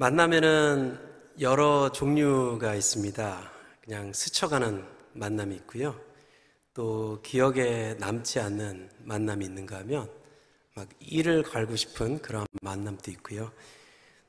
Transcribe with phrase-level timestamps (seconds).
[0.00, 0.98] 만남에는
[1.40, 3.52] 여러 종류가 있습니다.
[3.84, 5.94] 그냥 스쳐가는 만남이 있고요.
[6.72, 10.10] 또 기억에 남지 않는 만남이 있는가 하면
[10.74, 13.52] 막 이를 갈고 싶은 그런 만남도 있고요.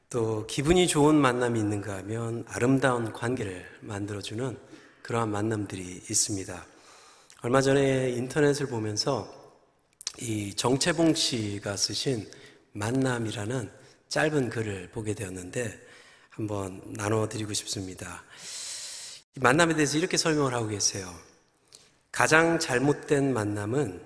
[0.10, 4.58] 또 기분이 좋은 만남이 있는가 하면 아름다운 관계를 만들어주는
[5.04, 6.66] 그러한 만남들이 있습니다.
[7.44, 9.26] 얼마 전에 인터넷을 보면서
[10.20, 12.30] 이 정채봉 씨가 쓰신
[12.74, 13.81] 만남이라는
[14.12, 15.80] 짧은 글을 보게 되었는데
[16.32, 18.24] 한번 나눠드리고 싶습니다.
[19.36, 21.10] 만남에 대해서 이렇게 설명을 하고 계세요.
[22.12, 24.02] 가장 잘못된 만남은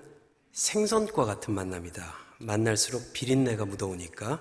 [0.52, 2.14] 생선과 같은 만남이다.
[2.38, 4.40] 만날수록 비린내가 묻어오니까.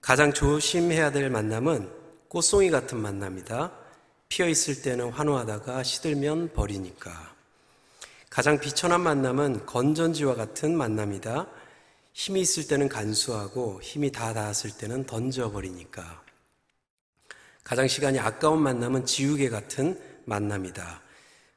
[0.00, 1.92] 가장 조심해야 될 만남은
[2.28, 3.70] 꽃송이 같은 만남이다.
[4.30, 7.34] 피어 있을 때는 환호하다가 시들면 버리니까.
[8.30, 11.57] 가장 비천한 만남은 건전지와 같은 만남이다.
[12.18, 16.20] 힘이 있을 때는 간수하고 힘이 다 닿았을 때는 던져버리니까.
[17.62, 21.00] 가장 시간이 아까운 만남은 지우개 같은 만남이다.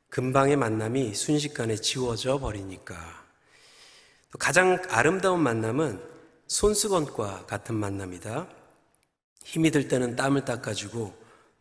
[0.09, 2.95] 금방의 만남이 순식간에 지워져 버리니까.
[4.31, 5.99] 또 가장 아름다운 만남은
[6.45, 8.47] 손수건과 같은 만남이다.
[9.43, 11.11] 힘이 들 때는 땀을 닦아주고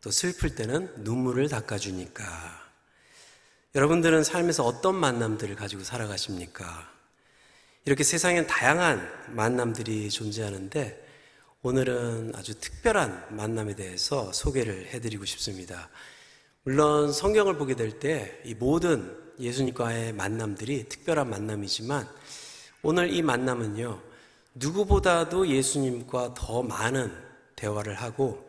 [0.02, 2.24] 또 슬플 때는 눈물을 닦아주니까.
[3.74, 6.99] 여러분들은 삶에서 어떤 만남들을 가지고 살아가십니까?
[7.90, 11.08] 이렇게 세상엔 다양한 만남들이 존재하는데
[11.62, 15.88] 오늘은 아주 특별한 만남에 대해서 소개를 해드리고 싶습니다.
[16.62, 22.08] 물론 성경을 보게 될 때 이 모든 예수님과의 만남들이 특별한 만남이지만
[22.82, 24.00] 오늘 이 만남은요,
[24.54, 27.12] 누구보다도 예수님과 더 많은
[27.56, 28.48] 대화를 하고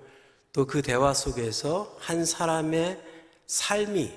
[0.53, 3.01] 또 그 대화 속에서 한 사람의
[3.47, 4.11] 삶이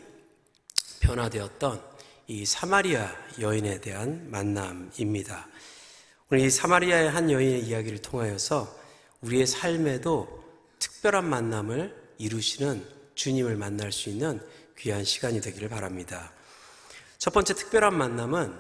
[1.01, 1.94] 변화되었던
[2.27, 5.47] 이 사마리아 여인에 대한 만남입니다.
[6.31, 8.75] 오늘 이 사마리아의 한 여인의 이야기를 통하여서
[9.21, 10.43] 우리의 삶에도
[10.79, 12.83] 특별한 만남을 이루시는
[13.15, 14.41] 주님을 만날 수 있는
[14.79, 16.33] 귀한 시간이 되기를 바랍니다.
[17.19, 18.59] 첫 번째 특별한 만남은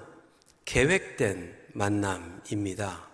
[0.66, 3.08] 계획된 만남입니다.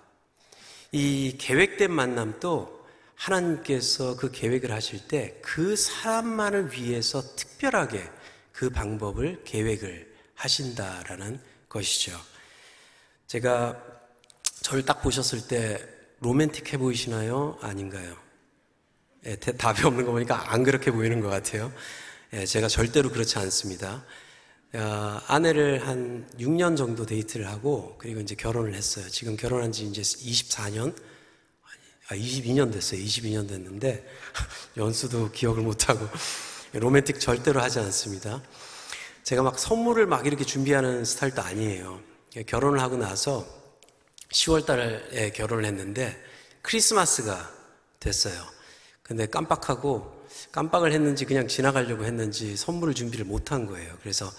[0.91, 2.81] 이 계획된 만남도
[3.15, 8.03] 하나님께서 그 계획을 하실 때 그 사람만을 위해서 특별하게
[8.53, 10.10] 그 방법을 계획을
[10.41, 12.19] 하신다라는 것이죠.
[13.27, 13.81] 제가
[14.63, 15.79] 저를 딱 보셨을 때
[16.21, 17.59] 로맨틱해 보이시나요?
[17.61, 18.17] 아닌가요?
[19.27, 21.73] 예, 답이 없는 거 보니까 안 그렇게 보이는 것 같아요.
[22.33, 24.05] 예, 제가 절대로 그렇지 않습니다.
[24.73, 29.09] 어, 아내를 한 6년 정도 데이트를 하고 그리고 이제 결혼을 했어요.
[29.09, 30.95] 지금 결혼한 지 이제 24년,
[32.09, 33.01] 아, 22년 됐어요.
[33.01, 34.07] 22년 됐는데
[34.79, 36.09] 연수도 기억을 못 하고
[36.73, 38.43] 로맨틱 절대로 하지 않습니다.
[39.23, 42.01] 제가 막 선물을 막 이렇게 준비하는 스타일도 아니에요.
[42.47, 43.47] 결혼을 하고 나서
[44.33, 46.17] 10월 달에 결혼을 했는데
[46.63, 47.51] 크리스마스가
[47.99, 48.43] 됐어요.
[49.03, 50.21] 근데 깜빡하고
[50.53, 53.93] 깜빡을 했는지 그냥 지나가려고 했는지 선물을 준비를 못 한 거예요.
[54.01, 54.31] 그래서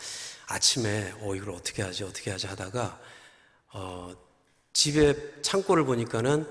[0.47, 2.99] 아침에 어 이걸 어떻게 하지 어떻게 하지 하다가
[3.73, 4.13] 어
[4.73, 6.47] 집에 창고를 보니까는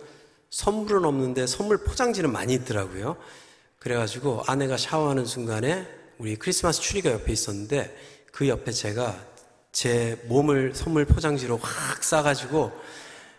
[0.51, 3.17] 선물은 없는데 선물 포장지는 많이 있더라고요.
[3.79, 5.87] 그래가지고 아내가 샤워하는 순간에
[6.19, 7.97] 우리 크리스마스 추리가 옆에 있었는데
[8.33, 9.19] 그 옆에 제가
[9.73, 12.73] 제 몸을 선물 포장지로 확 싸가지고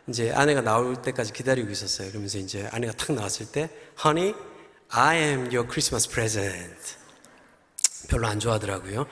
[0.07, 2.09] 이제 아내가 나올 때까지 기다리고 있었어요.
[2.09, 3.69] 그러면서 이제 아내가 탁 나왔을 때,
[4.03, 4.35] Honey,
[4.89, 6.95] I am your Christmas present.
[8.09, 9.05] 별로 안 좋아하더라고요.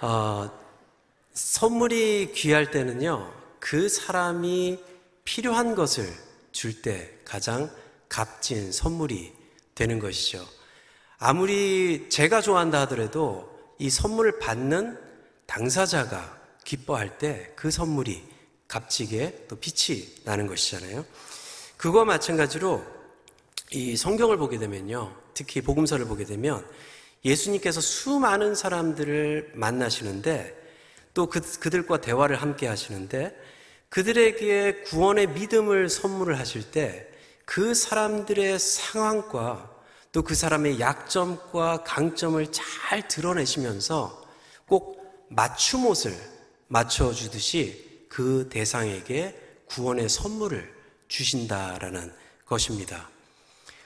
[0.00, 0.50] 어,
[1.34, 4.82] 선물이 귀할 때는요, 그 사람이
[5.24, 6.12] 필요한 것을
[6.52, 7.70] 줄 때 가장
[8.08, 9.32] 값진 선물이
[9.74, 10.44] 되는 것이죠.
[11.18, 13.49] 아무리 제가 좋아한다 하더라도
[13.80, 14.96] 이 선물을 받는
[15.46, 18.22] 당사자가 기뻐할 때 그 선물이
[18.68, 21.04] 값지게 또 빛이 나는 것이잖아요.
[21.76, 22.84] 그거와 마찬가지로
[23.72, 25.12] 이 성경을 보게 되면요.
[25.34, 26.64] 특히 복음서를 보게 되면
[27.24, 30.56] 예수님께서 수많은 사람들을 만나시는데
[31.12, 33.36] 또 그, 그들과 대화를 함께 하시는데
[33.88, 37.10] 그들에게 구원의 믿음을 선물을 하실 때
[37.50, 39.69] 그 사람들의 상황과
[40.12, 44.22] 또 그 사람의 약점과 강점을 잘 드러내시면서
[44.66, 46.12] 꼭 맞춤 옷을
[46.66, 50.74] 맞춰주듯이 그 대상에게 구원의 선물을
[51.06, 52.12] 주신다라는
[52.44, 53.08] 것입니다.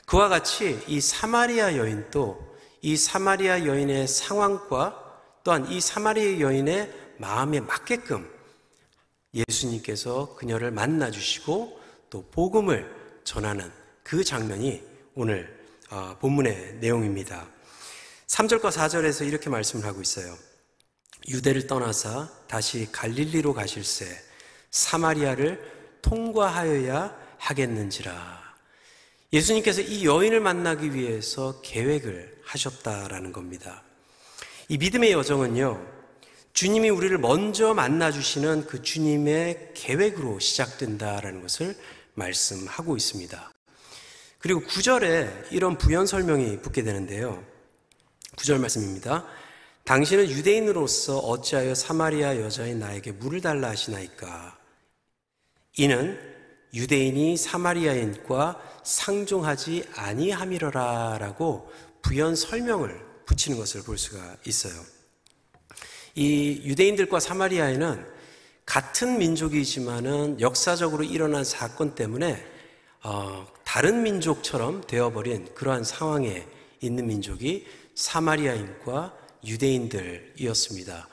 [0.06, 5.02] 그와 같이 이 사마리아 여인도 이 사마리아 여인의 상황과
[5.42, 8.30] 또한 이 사마리아 여인의 마음에 맞게끔
[9.34, 13.70] 예수님께서 그녀를 만나 주시고 또 복음을 전하는
[14.02, 14.82] 그 장면이
[15.14, 15.63] 오늘 어,
[16.20, 17.46] 본문의 내용입니다.
[18.26, 20.36] 3절과 4절에서 이렇게 말씀을 하고 있어요.
[21.28, 24.06] 유대를 떠나사 다시 갈릴리로 가실새
[24.70, 28.42] 사마리아를 통과하여야 하겠는지라.
[29.32, 33.82] 예수님께서 이 여인을 만나기 위해서 계획을 하셨다라는 겁니다.
[34.68, 35.94] 이 믿음의 여정은요,
[36.52, 41.76] 주님이 우리를 먼저 만나주시는 그 주님의 계획으로 시작된다라는 것을
[42.14, 43.53] 말씀하고 있습니다.
[44.44, 47.42] 그리고 구절에 이런 부연 설명이 붙게 되는데요.
[48.36, 49.24] 구절 말씀입니다.
[49.84, 54.58] 당신은 유대인으로서 어찌하여 사마리아 여자인 나에게 물을 달라 하시나이까?
[55.78, 56.20] 이는
[56.74, 64.74] 유대인이 사마리아인과 상종하지 아니함이러라라고 부연 설명을 붙이는 것을 볼 수가 있어요.
[66.16, 68.06] 이 유대인들과 사마리아인은
[68.66, 72.52] 같은 민족이지만은 역사적으로 일어난 사건 때문에
[73.06, 76.46] 어, 다른 민족처럼 되어버린 그러한 상황에
[76.80, 79.14] 있는 민족이 사마리아인과
[79.46, 81.08] 유대인들이었습니다.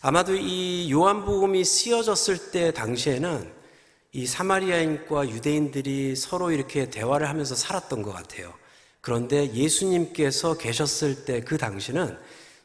[0.00, 3.52] 아마도 이 요한복음이 쓰여졌을 때 당시에는
[4.12, 8.54] 이 사마리아인과 유대인들이 서로 이렇게 대화를 하면서 살았던 것 같아요.
[9.00, 12.16] 그런데 예수님께서 계셨을 때 그 당시는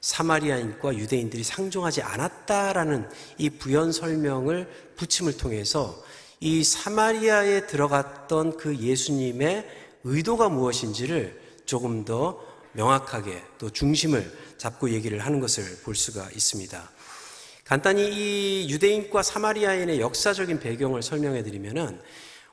[0.01, 3.09] 사마리아인과 유대인들이 상종하지 않았다라는
[3.39, 6.03] 이 부연 설명을 붙임을 통해서
[6.44, 9.66] 이 사마리아에 들어갔던 그 예수님의
[10.04, 12.38] 의도가 무엇인지를 조금 더
[12.74, 16.92] 명확하게 또 중심을 잡고 얘기를 하는 것을 볼 수가 있습니다.
[17.63, 22.01] 간단히 이 유대인과 사마리아인의 역사적인 배경을 설명해 드리면은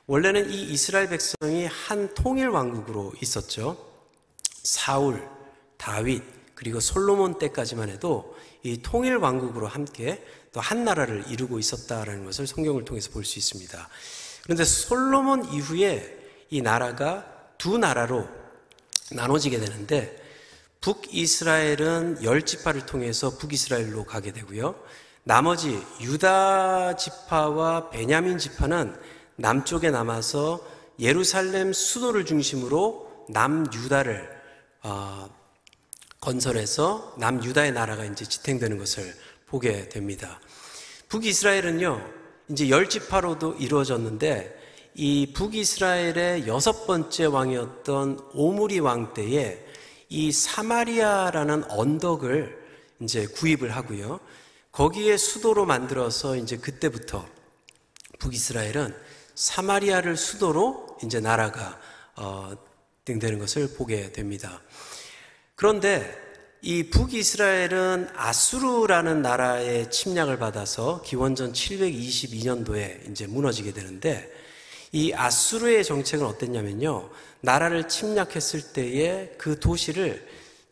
[0.07, 3.75] 원래는 이 이스라엘 백성이 한 통일 왕국으로 있었죠.
[4.63, 5.27] 사울,
[5.75, 6.23] 다윗,
[6.55, 12.85] 그리고 솔로몬 때까지만 해도 이 통일 왕국으로 함께 또 한 나라를 이루고 있었다라는 것을 성경을
[12.85, 13.89] 통해서 볼 수 있습니다.
[14.43, 16.17] 그런데 솔로몬 이후에
[16.49, 17.25] 이 나라가
[17.57, 18.27] 두 나라로
[19.11, 20.17] 나눠지게 되는데
[20.81, 24.75] 북이스라엘은 열 지파를 통해서 북이스라엘로 가게 되고요.
[25.23, 28.95] 나머지 유다 지파와 베냐민 지파는
[29.35, 30.65] 남쪽에 남아서
[30.99, 34.29] 예루살렘 수도를 중심으로 남유다를
[34.83, 35.29] 어,
[36.19, 39.15] 건설해서 남유다의 나라가 이제 지탱되는 것을
[39.51, 40.39] 보게 됩니다.
[41.09, 42.01] 북이스라엘은요,
[42.49, 44.59] 이제 열 지파로도 이루어졌는데
[44.95, 49.59] 이 북이스라엘의 여섯 번째 왕이었던 오므리 왕 때에
[50.07, 52.59] 이 사마리아라는 언덕을
[53.01, 54.21] 이제 구입을 하고요.
[54.71, 57.25] 거기에 수도로 만들어서 이제 그때부터
[58.19, 58.95] 북이스라엘은
[59.35, 61.77] 사마리아를 수도로 이제 나라가
[62.15, 62.53] 어,
[63.03, 64.61] 되는 것을 보게 됩니다.
[65.55, 66.30] 그런데
[66.63, 74.31] 이 북이스라엘은 아수르라는 나라의 침략을 받아서 기원전 722년도에 이제 무너지게 되는데
[74.91, 77.09] 이 아수르의 정책은 어땠냐면요.
[77.39, 80.27] 나라를 침략했을 때에 그 도시를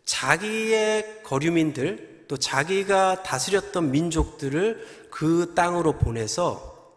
[0.05, 6.93] 자기의 거류민들 또 자기가 다스렸던 민족들을 그 땅으로 보내서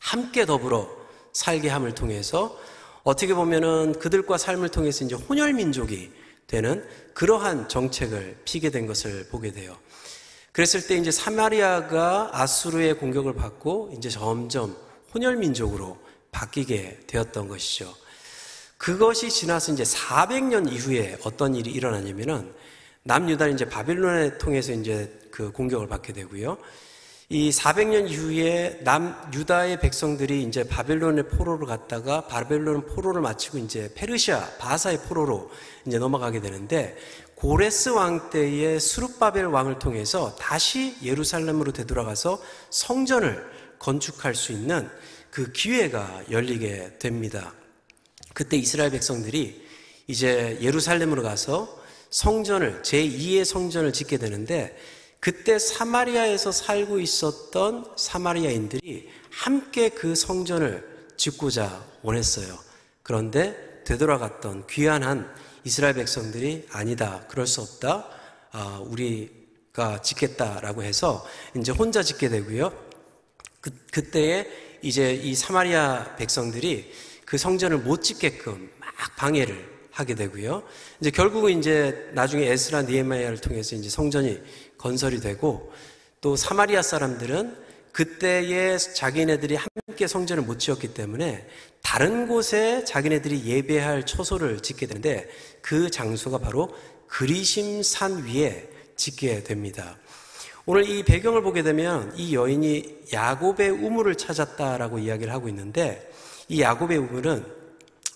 [0.00, 0.90] 함께 더불어
[1.32, 2.58] 살게 함을 통해서
[3.04, 9.52] 어떻게 보면은 그들과 삶을 통해서 이제 혼혈 민족이 되는 그러한 정책을 피게 된 것을 보게
[9.52, 9.76] 돼요.
[10.52, 14.76] 그랬을 때 이제 사마리아가 아수르의 공격을 받고 이제 점점
[15.12, 15.98] 혼혈 민족으로
[16.30, 17.94] 바뀌게 되었던 것이죠.
[18.76, 22.52] 그것이 지나서 이제 400년 이후에 어떤 일이 일어나냐면은
[23.04, 26.58] 남유다는 이제 바빌론을 통해서 이제 그 공격을 받게 되고요.
[27.30, 34.56] 이 400년 이후에 남 유다의 백성들이 이제 바벨론의 포로로 갔다가 바벨론 포로를 마치고 이제 페르시아
[34.58, 35.50] 바사의 포로로
[35.86, 36.96] 이제 넘어가게 되는데
[37.34, 43.42] 고레스 왕 때의 수룹바벨 왕을 통해서 다시 예루살렘으로 되돌아가서 성전을
[43.78, 44.90] 건축할 수 있는
[45.30, 47.54] 그 기회가 열리게 됩니다.
[48.34, 49.64] 그때 이스라엘 백성들이
[50.08, 54.76] 이제 예루살렘으로 가서 성전을 제2의 성전을 짓게 되는데
[55.24, 62.58] 그때 사마리아에서 살고 있었던 사마리아인들이 함께 그 성전을 짓고자 원했어요.
[63.02, 67.24] 그런데 되돌아갔던 귀한한 이스라엘 백성들이 아니다.
[67.28, 68.06] 그럴 수 없다.
[68.52, 71.26] 아, 우리가 짓겠다라고 해서
[71.56, 72.70] 이제 혼자 짓게 되고요.
[73.62, 74.46] 그, 그때에
[74.82, 76.92] 이제 이 사마리아 백성들이
[77.24, 80.64] 그 성전을 못 짓게끔 막 방해를 하게 되고요.
[81.00, 84.40] 이제 결국은 이제 나중에 에스라 니에마야를 통해서 이제 성전이
[84.84, 85.72] 건설이 되고
[86.20, 87.56] 또 사마리아 사람들은
[87.92, 91.46] 그때에 자기네들이 함께 성전을 못 지었기 때문에
[91.82, 95.28] 다른 곳에 자기네들이 예배할 초소를 짓게 되는데
[95.62, 96.68] 그 장소가 바로
[97.06, 99.96] 그리심 산 위에 짓게 됩니다.
[100.66, 106.10] 오늘 이 배경을 보게 되면 이 여인이 야곱의 우물을 찾았다라고 이야기를 하고 있는데
[106.48, 107.46] 이 야곱의 우물은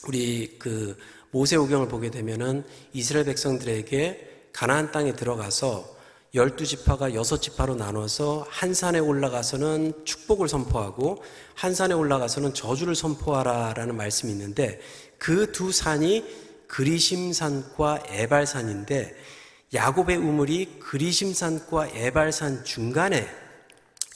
[0.06, 0.98] 우리 그
[1.30, 5.97] 모세오경을 보게 되면은 이스라엘 백성들에게 가나안 땅에 들어가서
[6.34, 11.22] 열두 지파가 여섯 지파로 나눠서 한 산에 올라가서는 축복을 선포하고
[11.54, 14.80] 한 산에 올라가서는 저주를 선포하라라는 말씀이 있는데
[15.18, 16.24] 그 두 산이
[16.68, 19.16] 그리심산과 에발산인데
[19.74, 23.26] 야곱의 우물이 그리심산과 에발산 중간에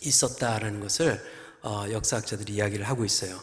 [0.03, 1.21] 있었다라는 것을
[1.63, 3.39] 어, 역사학자들이 이야기를 하고 있어요.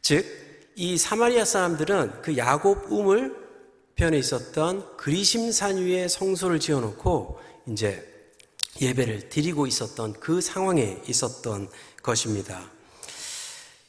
[0.00, 0.26] 즉,
[0.74, 3.36] 이 사마리아 사람들은 그 야곱 우물
[3.94, 8.08] 편에 있었던 그리심산 위에 성소를 지어놓고 이제
[8.80, 11.68] 예배를 드리고 있었던 그 상황에 있었던
[12.02, 12.70] 것입니다.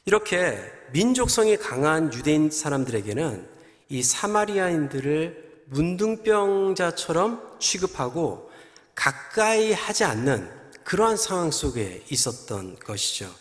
[0.04, 0.58] 이렇게
[0.92, 3.48] 민족성이 강한 유대인 사람들에게는
[3.88, 8.50] 이 사마리아인들을 문둥병자처럼 취급하고
[8.94, 10.50] 가까이 하지 않는
[10.84, 13.32] 그러한 상황 속에 있었던 것이죠.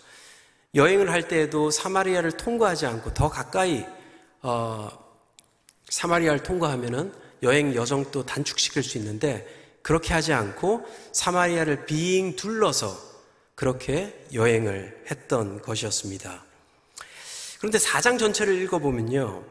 [0.75, 3.85] 여행을 할 때에도 사마리아를 통과하지 않고 더 가까이
[4.41, 4.89] 어,
[5.89, 7.13] 사마리아를 통과하면은
[7.43, 12.97] 여행 여정도 단축시킬 수 있는데 그렇게 하지 않고 사마리아를 빙 둘러서
[13.53, 16.43] 그렇게 여행을 했던 것이었습니다.
[17.59, 19.43] 그런데 사장 전체를 읽어보면요.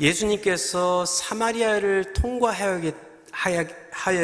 [0.00, 2.92] 예수님께서 사마리아를 통과하여야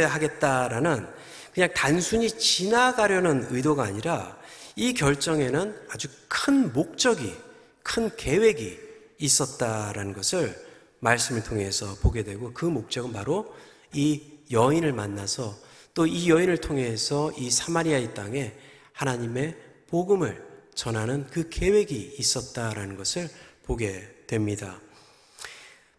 [0.09, 1.09] 하겠다라는
[1.53, 4.39] 그냥 단순히 지나가려는 의도가 아니라
[4.77, 7.35] 이 결정에는 아주 큰 목적이,
[7.83, 8.79] 큰 계획이
[9.19, 10.55] 있었다라는 것을
[11.01, 13.55] 말씀을 통해서 보게 되고 그 목적은 바로
[13.93, 15.55] 이 여인을 만나서
[15.95, 18.53] 또 이 여인을 통해서 이 사마리아의 땅에
[18.93, 19.57] 하나님의
[19.89, 20.45] 복음을
[20.75, 23.31] 전하는 그 계획이 있었다라는 것을
[23.63, 24.81] 보게 됩니다.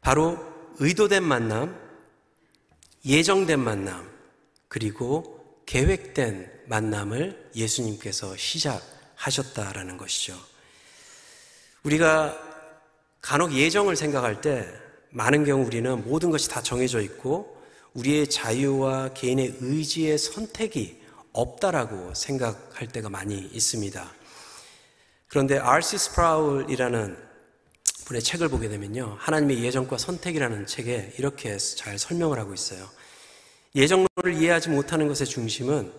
[0.02, 0.38] 바로
[0.80, 1.80] 의도된 만남,
[3.06, 4.10] 예정된 만남,
[4.68, 10.38] 그리고 계획된 만남을 예수님께서 시작하셨다라는 것이죠.
[11.84, 12.38] 우리가
[13.22, 14.68] 간혹 예정을 생각할 때
[15.12, 17.55] 많은 경우 우리는 모든 것이 다 정해져 있고
[17.96, 24.12] 우리의 자유와 개인의 의지의 선택이 없다라고 생각할 때가 많이 있습니다.
[25.28, 25.98] 그런데 R.C.
[25.98, 27.18] 스프라울이라는
[28.06, 29.16] 분의 책을 보게 되면요.
[29.20, 32.88] 하나님의 예정과 선택이라는 책에 이렇게 잘 설명을 하고 있어요.
[33.74, 35.92] 예정론을 이해하지 못하는 것의 중심은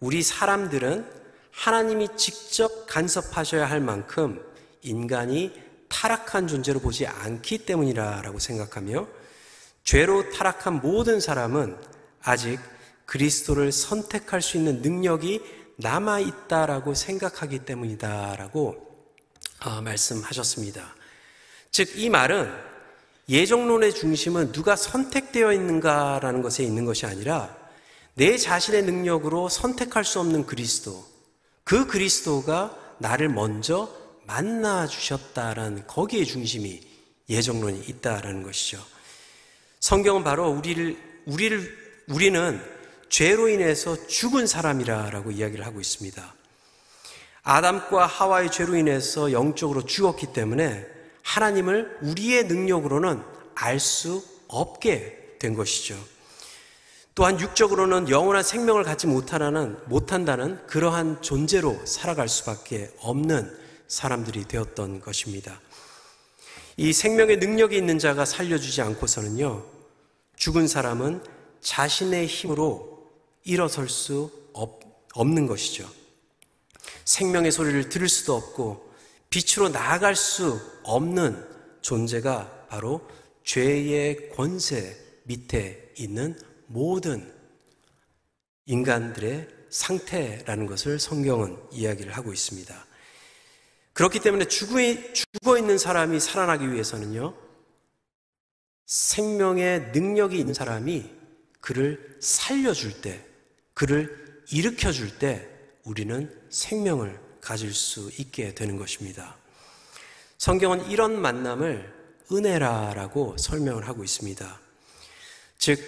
[0.00, 1.06] 우리 사람들은
[1.50, 4.42] 하나님이 직접 간섭하셔야 할 만큼
[4.82, 5.52] 인간이
[5.88, 9.06] 타락한 존재로 보지 않기 때문이라고 생각하며
[9.86, 11.76] 죄로 타락한 모든 사람은
[12.20, 12.58] 아직
[13.06, 15.40] 그리스도를 선택할 수 있는 능력이
[15.76, 18.84] 남아 있다라고 생각하기 때문이다라고
[19.64, 20.92] 어, 말씀하셨습니다.
[21.70, 22.52] 즉, 이 말은
[23.28, 27.56] 예정론의 중심은 누가 선택되어 있는가라는 것에 있는 것이 아니라
[28.14, 31.06] 내 자신의 능력으로 선택할 수 없는 그리스도,
[31.62, 33.88] 그 그리스도가 나를 먼저
[34.26, 36.80] 만나 주셨다라는 거기에 중심이
[37.28, 38.95] 예정론이 있다라는 것이죠.
[39.86, 42.60] 성경은 바로 우리를 우리를 우리는
[43.08, 46.34] 죄로 인해서 죽은 사람이라라고 이야기를 하고 있습니다.
[47.44, 50.84] 아담과 하와의 죄로 인해서 영적으로 죽었기 때문에
[51.22, 53.22] 하나님을 우리의 능력으로는
[53.54, 55.96] 알 수 없게 된 것이죠.
[57.14, 65.60] 또한 육적으로는 영원한 생명을 갖지 못하는, 못한다는 그러한 존재로 살아갈 수밖에 없는 사람들이 되었던 것입니다.
[66.76, 69.75] 이 생명의 능력이 있는 자가 살려주지 않고서는요,
[70.36, 71.22] 죽은 사람은
[71.60, 73.10] 자신의 힘으로
[73.44, 74.80] 일어설 수 없,
[75.14, 75.90] 없는 것이죠.
[77.04, 78.92] 생명의 소리를 들을 수도 없고,
[79.30, 81.44] 빛으로 나아갈 수 없는
[81.80, 83.06] 존재가 바로
[83.44, 87.32] 죄의 권세 밑에 있는 모든
[88.66, 92.86] 인간들의 상태라는 것을 성경은 이야기를 하고 있습니다.
[93.92, 97.34] 그렇기 때문에 죽어 있는 사람이 살아나기 위해서는요,
[98.86, 101.10] 생명의 능력이 있는 사람이
[101.60, 103.24] 그를 살려줄 때,
[103.74, 105.48] 그를 일으켜줄 때,
[105.84, 109.36] 우리는 생명을 가질 수 있게 되는 것입니다.
[110.38, 111.94] 성경은 이런 만남을
[112.30, 114.60] 은혜라라고 설명을 하고 있습니다.
[115.58, 115.80] 즉,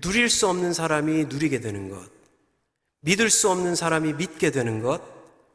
[0.00, 2.08] 누릴 수 없는 사람이 누리게 되는 것,
[3.00, 5.02] 믿을 수 없는 사람이 믿게 되는 것,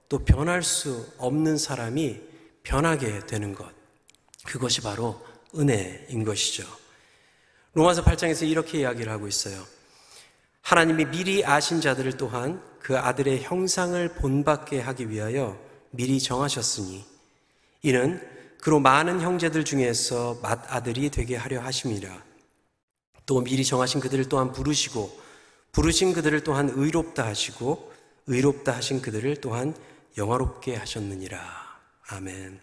[0.08, 2.22] 또 변할 수 없는 사람이
[2.64, 3.70] 변하게 되는 것.
[4.46, 5.22] 그것이 바로
[5.56, 6.66] 은혜인 것이죠.
[7.80, 9.66] 로마서 8장에서 이렇게 이야기를 하고 있어요.
[10.64, 15.58] 하나님이 미리 아신 자들을 또한 그 아들의 형상을 본받게 하기 위하여
[15.92, 17.06] 미리 정하셨으니
[17.84, 18.22] 이는
[18.60, 22.22] 그로 많은 형제들 중에서 맏아들이 되게 하려 하심이라.
[23.26, 25.18] 또 미리 정하신 그들을 또한 부르시고
[25.72, 27.94] 부르신 그들을 또한 의롭다 하시고
[28.28, 29.74] 의롭다 하신 그들을 또한
[30.18, 31.40] 영화롭게 하셨느니라.
[32.10, 32.60] 아멘.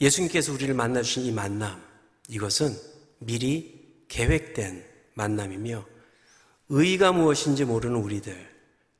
[0.00, 1.80] 예수님께서 우리를 만나 주신 이 만남
[2.26, 5.84] 이것은 미리 계획된 만남이며
[6.68, 8.36] 의가 무엇인지 모르는 우리들,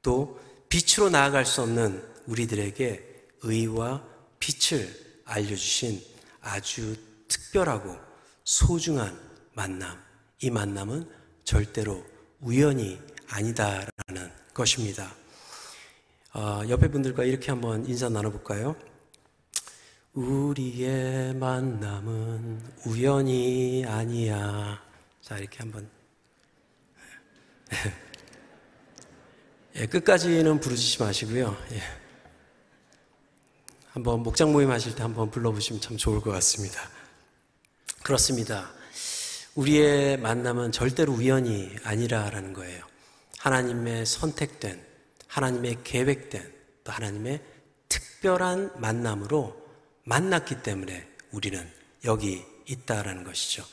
[0.03, 4.05] 또 빛으로 나아갈 수 없는 우리들에게 의와
[4.39, 4.89] 빛을
[5.25, 6.01] 알려주신
[6.41, 6.97] 아주
[7.29, 7.97] 특별하고
[8.45, 9.19] 소중한
[9.53, 10.03] 만남.
[10.41, 11.09] 이 만남은
[11.45, 12.05] 절대로
[12.41, 15.15] 우연이 아니다라는 것입니다.
[16.35, 18.77] 어, 옆에 분들과 이렇게 한번 인사 나눠볼까요?
[20.15, 24.81] 우리의 만남은 우연이 아니야.
[25.21, 25.91] 자, 이렇게 한번.
[29.75, 31.57] 예, 끝까지는 부르짖지 마시고요.
[31.73, 31.83] 예.
[33.89, 36.89] 한번 목장 모임 하실 때 한번 불러보시면 참 좋을 것 같습니다.
[38.05, 38.71] 그렇습니다.
[39.57, 42.85] 우리의 만남은 절대로 우연이 아니라라는 거예요.
[43.39, 44.81] 하나님의 선택된,
[45.27, 46.55] 하나님의 계획된,
[46.85, 47.43] 또 하나님의
[47.89, 49.64] 특별한 만남으로
[50.05, 51.69] 만났기 때문에 우리는
[52.05, 53.65] 여기 있다라는 것이죠.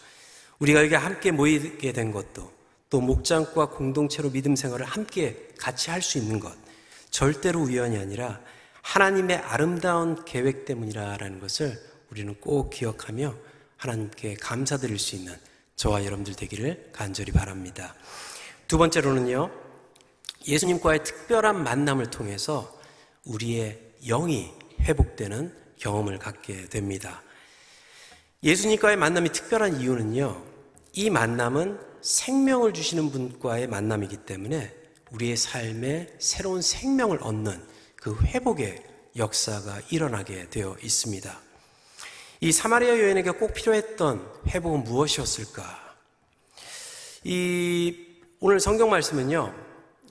[0.59, 2.51] 우리가 여기 함께 모이게 된 것도
[2.89, 6.53] 또 목장과 공동체로 믿음 생활을 함께 같이 할 수 있는 것
[7.09, 8.41] 절대로 우연이 아니라
[8.81, 13.35] 하나님의 아름다운 계획 때문이라는 것을 우리는 꼭 기억하며
[13.77, 15.35] 하나님께 감사드릴 수 있는
[15.75, 17.95] 저와 여러분들 되기를 간절히 바랍니다.
[18.67, 19.49] 두 번째로는요,
[20.47, 22.79] 예수님과의 특별한 만남을 통해서
[23.25, 27.21] 우리의 영이 회복되는 경험을 갖게 됩니다.
[28.43, 30.43] 예수님과의 만남이 특별한 이유는요,
[30.93, 34.73] 이 만남은 생명을 주시는 분과의 만남이기 때문에
[35.11, 37.61] 우리의 삶에 새로운 생명을 얻는
[37.95, 38.83] 그 회복의
[39.17, 41.41] 역사가 일어나게 되어 있습니다.
[42.39, 45.95] 이 사마리아 여인에게 꼭 필요했던 회복은 무엇이었을까?
[47.23, 48.07] 이
[48.39, 49.53] 오늘 성경 말씀은요,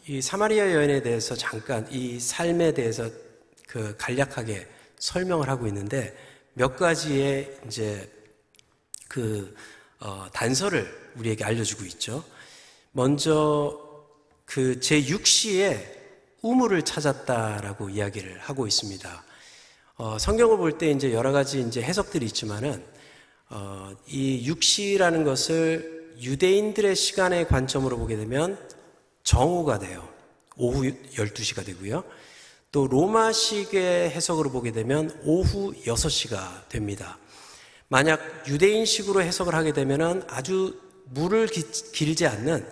[0.07, 3.09] 이 사마리아 여인에 대해서 잠깐 이 삶에 대해서
[3.67, 4.67] 그 간략하게
[5.01, 6.17] 설명을 하고 있는데
[6.55, 8.11] 몇 가지의 이제
[9.09, 9.55] 그
[9.99, 12.23] 어, 단서를 우리에게 알려주고 있죠.
[12.93, 13.79] 먼저
[14.45, 16.01] 그 제6시에
[16.43, 19.25] 우물을 찾았다라고 이야기를 하고 있습니다.
[19.97, 22.83] 어, 성경을 볼 때 이제 여러 가지 이제 해석들이 있지만은
[23.51, 28.59] 어, 이 육시라는 것을 유대인들의 시간의 관점으로 보게 되면
[29.25, 30.09] 정오가 돼요.
[30.57, 32.05] 오후 12시가 되고요.
[32.73, 37.19] 또 로마식의 해석으로 보게 되면 오후 6시가 됩니다.
[37.89, 42.65] 만약 유대인식으로 해석을 하게 되면 아주 물을 기, 길지 않는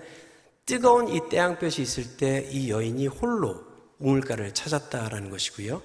[0.66, 3.56] 뜨거운 이 태양볕이 있을 때 이 여인이 홀로
[3.98, 5.82] 우물가를 찾았다라는 것이고요.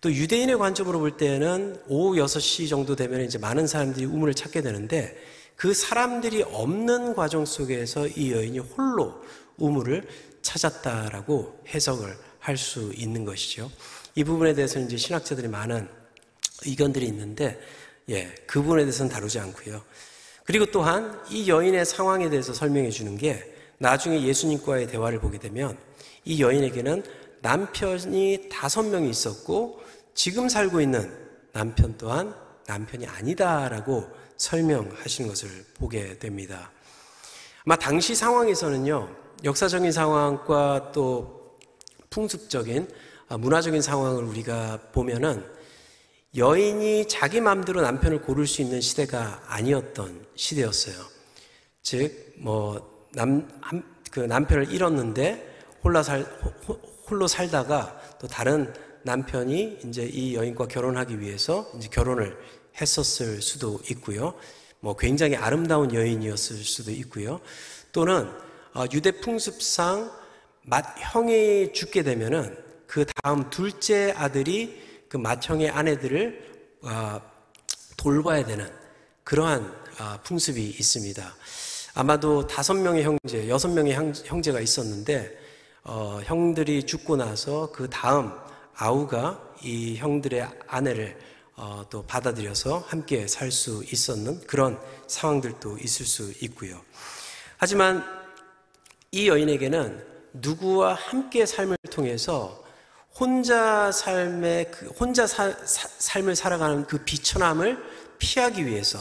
[0.00, 5.16] 또 유대인의 관점으로 볼 때는 오후 6시 정도 되면 이제 많은 사람들이 우물을 찾게 되는데
[5.56, 9.20] 그 사람들이 없는 과정 속에서 이 여인이 홀로
[9.56, 10.06] 우물을
[10.42, 13.70] 찾았다라고 해석을 할 수 있는 것이죠.
[14.14, 15.86] 이 부분에 대해서는 이제 신학자들이 많은
[16.64, 17.60] 의견들이 있는데,
[18.08, 19.82] 예, 그 부분에 대해서는 다루지 않고요.
[20.44, 25.76] 그리고 또한 이 여인의 상황에 대해서 설명해 주는 게 나중에 예수님과의 대화를 보게 되면
[26.24, 27.04] 이 여인에게는
[27.42, 29.82] 남편이 다섯 명이 있었고
[30.14, 31.14] 지금 살고 있는
[31.52, 32.34] 남편 또한
[32.66, 34.08] 남편이 아니다라고
[34.38, 36.72] 설명하시는 것을 보게 됩니다.
[37.66, 41.37] 아마 당시 상황에서는요, 역사적인 상황과 또
[42.10, 42.88] 풍습적인
[43.28, 45.44] 아, 문화적인 상황을 우리가 보면은
[46.36, 50.94] 여인이 자기 마음대로 남편을 고를 수 있는 시대가 아니었던 시대였어요.
[51.82, 53.48] 즉, 뭐, 남,
[54.10, 56.26] 그 남편을 잃었는데 홀로 살,
[57.08, 62.36] 홀로 살다가 또 다른 남편이 이제 이 여인과 결혼하기 위해서 이제 결혼을
[62.80, 64.34] 했었을 수도 있고요.
[64.80, 67.40] 뭐 굉장히 아름다운 여인이었을 수도 있고요.
[67.92, 68.30] 또는
[68.74, 70.10] 어, 유대 풍습상
[70.68, 76.48] 맏형이 죽게 되면은 그 다음 둘째 아들이 그 맏형의 아내들을
[76.82, 77.20] 어,
[77.96, 78.70] 돌봐야 되는
[79.24, 79.62] 그러한
[80.00, 81.34] 어, 풍습이 있습니다.
[81.94, 85.36] 아마도 다섯 명의 형제, 여섯 명의 형제가 있었는데
[86.24, 88.30] 형들이 죽고 나서 그 다음
[88.76, 91.18] 아우가 이 형들의 아내를
[91.56, 94.78] 어, 또 받아들여서 함께 살 수 있었는 그런
[95.08, 96.80] 상황들도 있을 수 있고요.
[97.56, 98.04] 하지만
[99.10, 102.64] 이 여인에게는 누구와 함께 삶을 통해서
[103.14, 107.78] 혼자 삶의 그 혼자 사, 사, 삶을 살아가는 그 비천함을
[108.18, 108.98] 피하기 위해서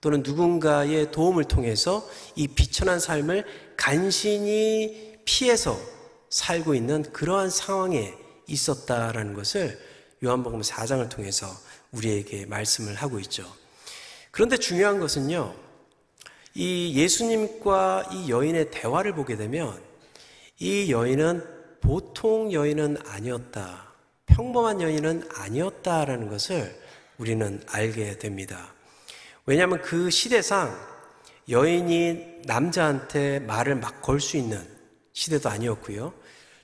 [0.00, 3.44] 또는 누군가의 도움을 통해서 이 비천한 삶을
[3.76, 5.78] 간신히 피해서
[6.28, 8.14] 살고 있는 그러한 상황에
[8.48, 9.78] 있었다라는 것을
[10.24, 11.46] 요한복음 4장을 통해서
[11.92, 13.44] 우리에게 말씀을 하고 있죠.
[14.30, 15.54] 그런데 중요한 것은요,
[16.54, 19.80] 이 예수님과 이 여인의 대화를 보게 되면
[20.62, 21.44] 이 여인은
[21.80, 23.88] 보통 여인은 아니었다.
[24.26, 26.72] 평범한 여인은 아니었다라는 것을
[27.18, 28.72] 우리는 알게 됩니다.
[29.44, 30.72] 왜냐하면 그 시대상
[31.48, 34.64] 여인이 남자한테 말을 막 걸 수 있는
[35.12, 36.14] 시대도 아니었고요.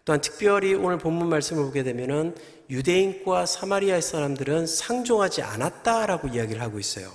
[0.05, 2.37] 또한 특별히 오늘 본문 말씀을 보게 되면은
[2.71, 7.11] 유대인과 사마리아 사람들은 상종하지 않았다라고 이야기를 하고 있어요.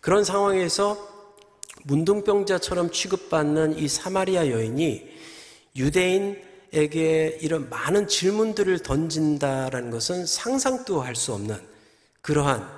[0.00, 0.96] 그런 상황에서
[1.84, 5.11] 문둥병자처럼 취급받는 이 사마리아 여인이
[5.76, 11.56] 유대인에게 이런 많은 질문들을 던진다라는 것은 상상도 할 수 없는
[12.20, 12.68] 그러한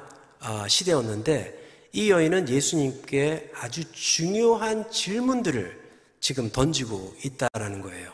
[0.40, 5.82] 아, 시대였는데 이 여인은 예수님께 아주 중요한 질문들을
[6.20, 8.12] 지금 던지고 있다라는 거예요.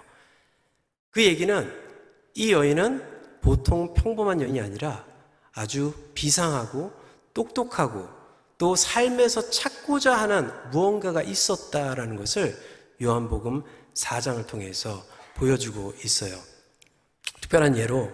[1.11, 1.73] 그 얘기는
[2.35, 3.03] 이 여인은
[3.41, 5.05] 보통 평범한 여인이 아니라
[5.53, 6.93] 아주 비상하고
[7.33, 8.09] 똑똑하고
[8.59, 12.57] 또 삶에서 찾고자 하는 무언가가 있었다라는 것을
[13.03, 13.63] 요한복음
[13.95, 16.39] 4장을 통해서 보여주고 있어요.
[17.41, 18.11] 특별한 예로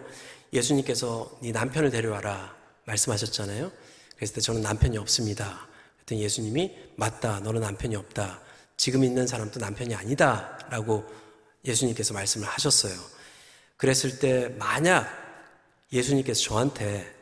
[0.53, 3.71] 예수님께서 네 남편을 데려와라 말씀하셨잖아요.
[4.17, 5.67] 그랬을 때 저는 남편이 없습니다.
[5.97, 7.41] 그랬더니 예수님이 맞다.
[7.41, 8.41] 너는 남편이 없다.
[8.77, 10.59] 지금 있는 사람도 남편이 아니다.
[10.71, 11.05] 라고
[11.65, 12.95] 예수님께서 말씀을 하셨어요.
[13.77, 15.09] 그랬을 때 만약
[15.93, 17.15] 예수님께서 저한테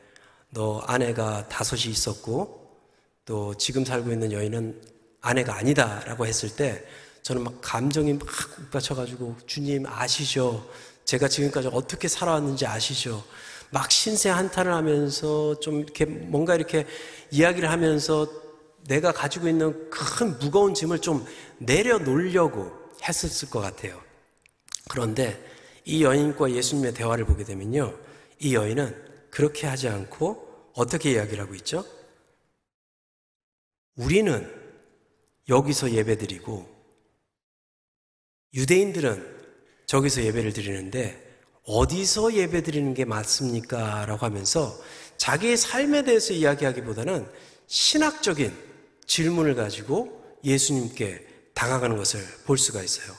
[0.51, 2.79] 너 아내가 다섯이 있었고
[3.25, 4.83] 또 지금 살고 있는 여인은
[5.21, 6.01] 아내가 아니다.
[6.05, 6.85] 라고 했을 때
[7.25, 8.29] 저는 막 감정이 막
[8.61, 10.69] 욱받쳐가지고 주님 아시죠?
[11.07, 13.25] 제가 지금까지 어떻게 살아왔는지 아시죠?
[13.71, 16.87] 막 신세 한탄을 하면서 좀 이렇게 뭔가 이렇게
[17.31, 18.29] 이야기를 하면서
[18.89, 21.27] 내가 가지고 있는 큰 무거운 짐을 좀
[21.59, 22.71] 내려놓으려고
[23.03, 23.99] 했었을 것 같아요.
[24.91, 25.43] 그런데
[25.87, 27.99] 이 여인과 예수님의 대화를 보게 되면요.
[28.41, 31.87] 이 여인은 그렇게 하지 않고 어떻게 이야기를 하고 있죠?
[33.97, 34.63] 우리는
[35.49, 36.74] 여기서 예배 드리고
[38.55, 39.35] 유대인들은
[39.87, 41.23] 저기서 예배를 드리는데
[41.67, 44.07] 어디서 예배 드리는 게 맞습니까?
[44.07, 44.79] 라고 하면서
[45.17, 47.27] 자기의 삶에 대해서 이야기하기보다는
[47.67, 48.53] 신학적인
[49.07, 53.15] 질문을 가지고 예수님께 다가가는 것을 볼 수가 있어요.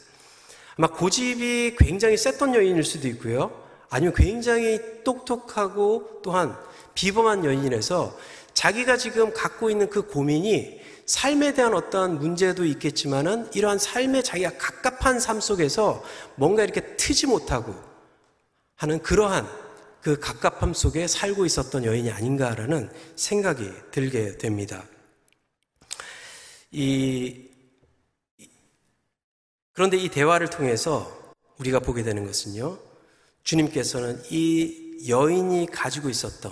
[0.77, 3.63] 아마 고집이 굉장히 셌던 여인일 수도 있고요.
[3.89, 6.55] 아니면 굉장히 똑똑하고 또한
[6.93, 8.17] 비범한 여인이라서
[8.55, 15.19] 자기가 지금 갖고 있는 그 고민이 삶에 대한 어떠한 문제도 있겠지만은 이러한 삶에 자기가 갑갑한
[15.19, 16.03] 삶 속에서
[16.35, 17.75] 뭔가 이렇게 트지 못하고
[18.75, 19.47] 하는 그러한
[20.01, 24.85] 그 갑갑함 속에 살고 있었던 여인이 아닌가라는 생각이 들게 됩니다.
[26.71, 27.49] 이,
[29.73, 32.77] 그런데 이 대화를 통해서 우리가 보게 되는 것은요,
[33.43, 36.51] 주님께서는 이 여인이 가지고 있었던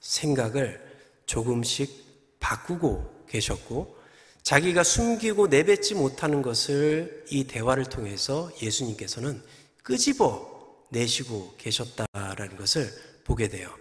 [0.00, 0.83] 생각을
[1.26, 3.96] 조금씩 바꾸고 계셨고,
[4.42, 9.42] 자기가 숨기고 내뱉지 못하는 것을 이 대화를 통해서 예수님께서는
[9.82, 12.92] 끄집어 내시고 계셨다라는 것을
[13.24, 13.74] 보게 돼요.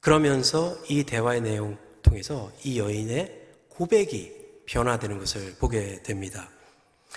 [0.00, 4.32] 그러면서 이 대화의 내용 통해서 이 여인의 고백이
[4.66, 6.50] 변화되는 것을 보게 됩니다.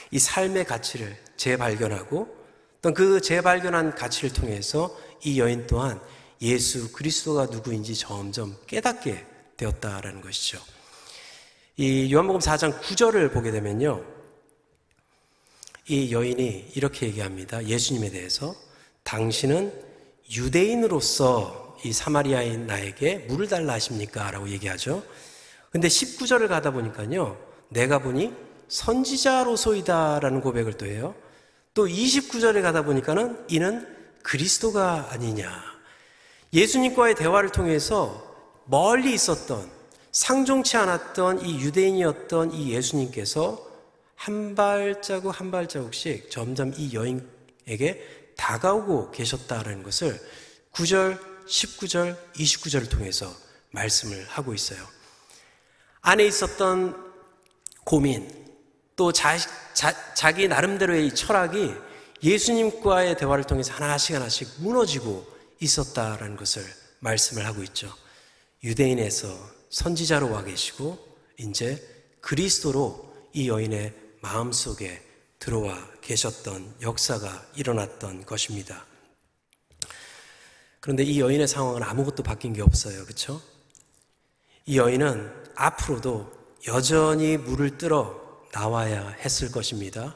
[0.09, 2.41] 이 삶의 가치를 재발견하고
[2.81, 6.01] 또 그 재발견한 가치를 통해서 이 여인 또한
[6.41, 9.25] 예수 그리스도가 누구인지 점점 깨닫게
[9.57, 10.59] 되었다라는 것이죠.
[11.77, 14.03] 이 요한복음 4장 9절을 보게 되면요.
[15.87, 17.63] 이 여인이 이렇게 얘기합니다.
[17.65, 18.55] 예수님에 대해서
[19.03, 19.73] 당신은
[20.35, 24.29] 유대인으로서 이 사마리아인 나에게 물을 달라 하십니까?
[24.31, 25.03] 라고 얘기하죠.
[25.71, 27.37] 근데 19절을 가다 보니까요.
[27.69, 28.33] 내가 보니
[28.67, 31.15] 선지자로소이다라는 고백을 또 해요.
[31.73, 33.87] 또 29절에 가다 보니까는 이는
[34.23, 35.70] 그리스도가 아니냐.
[36.53, 38.29] 예수님과의 대화를 통해서
[38.65, 39.69] 멀리 있었던
[40.11, 43.65] 상종치 않았던 이 유대인이었던 이 예수님께서
[44.15, 50.19] 한 발자국 한 발자국씩 점점 이 여인에게 다가오고 계셨다는 것을
[50.73, 53.33] 9절, 19절, 29절을 통해서
[53.71, 54.85] 말씀을 하고 있어요.
[56.01, 57.11] 안에 있었던
[57.85, 58.29] 고민,
[58.95, 59.37] 또 자,
[59.73, 61.73] 자, 자기 나름대로의 철학이
[62.21, 65.30] 예수님과의 대화를 통해서 하나씩 하나씩 무너지고
[65.61, 66.65] 있었다라는 것을
[66.99, 67.93] 말씀을 하고 있죠.
[68.63, 69.27] 유대인에서
[69.69, 70.97] 선지자로 와 계시고
[71.37, 71.81] 이제
[72.19, 75.01] 그리스도로 이 여인의 마음속에
[75.39, 78.85] 들어와 계셨던 역사가 일어났던 것입니다.
[80.79, 83.03] 그런데 이 여인의 상황은 아무것도 바뀐 게 없어요.
[83.05, 83.41] 그렇죠?
[84.65, 86.31] 이 여인은 앞으로도
[86.67, 88.19] 여전히 물을 뜨러
[88.51, 90.15] 나와야 했을 것입니다.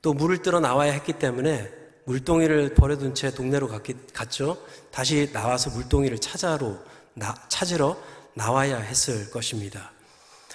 [0.00, 3.68] 또 물을 뜨러 나와야 했기 때문에 물동이를 버려둔 채 동네로
[4.12, 4.64] 갔죠.
[4.90, 6.78] 다시 나와서 물동이를 찾아로,
[7.14, 7.96] 나, 찾으러
[8.34, 9.92] 나와야 했을 것입니다.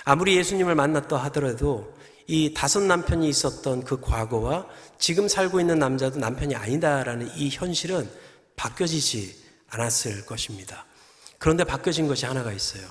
[0.04, 1.94] 아무리 예수님을 만났다 하더라도
[2.26, 4.66] 이 다섯 남편이 있었던 그 과거와
[4.98, 8.10] 지금 살고 있는 남자도 남편이 아니다라는 이 현실은
[8.56, 9.36] 바뀌어지지
[9.70, 10.86] 않았을 것입니다.
[11.38, 12.88] 그런데 바뀌어진 것이 하나가 있어요.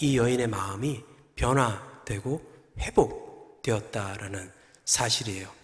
[0.00, 1.02] 이 여인의 마음이
[1.34, 2.40] 변화되고
[2.78, 4.52] 회복되었다라는
[4.84, 5.59] 사실이에요.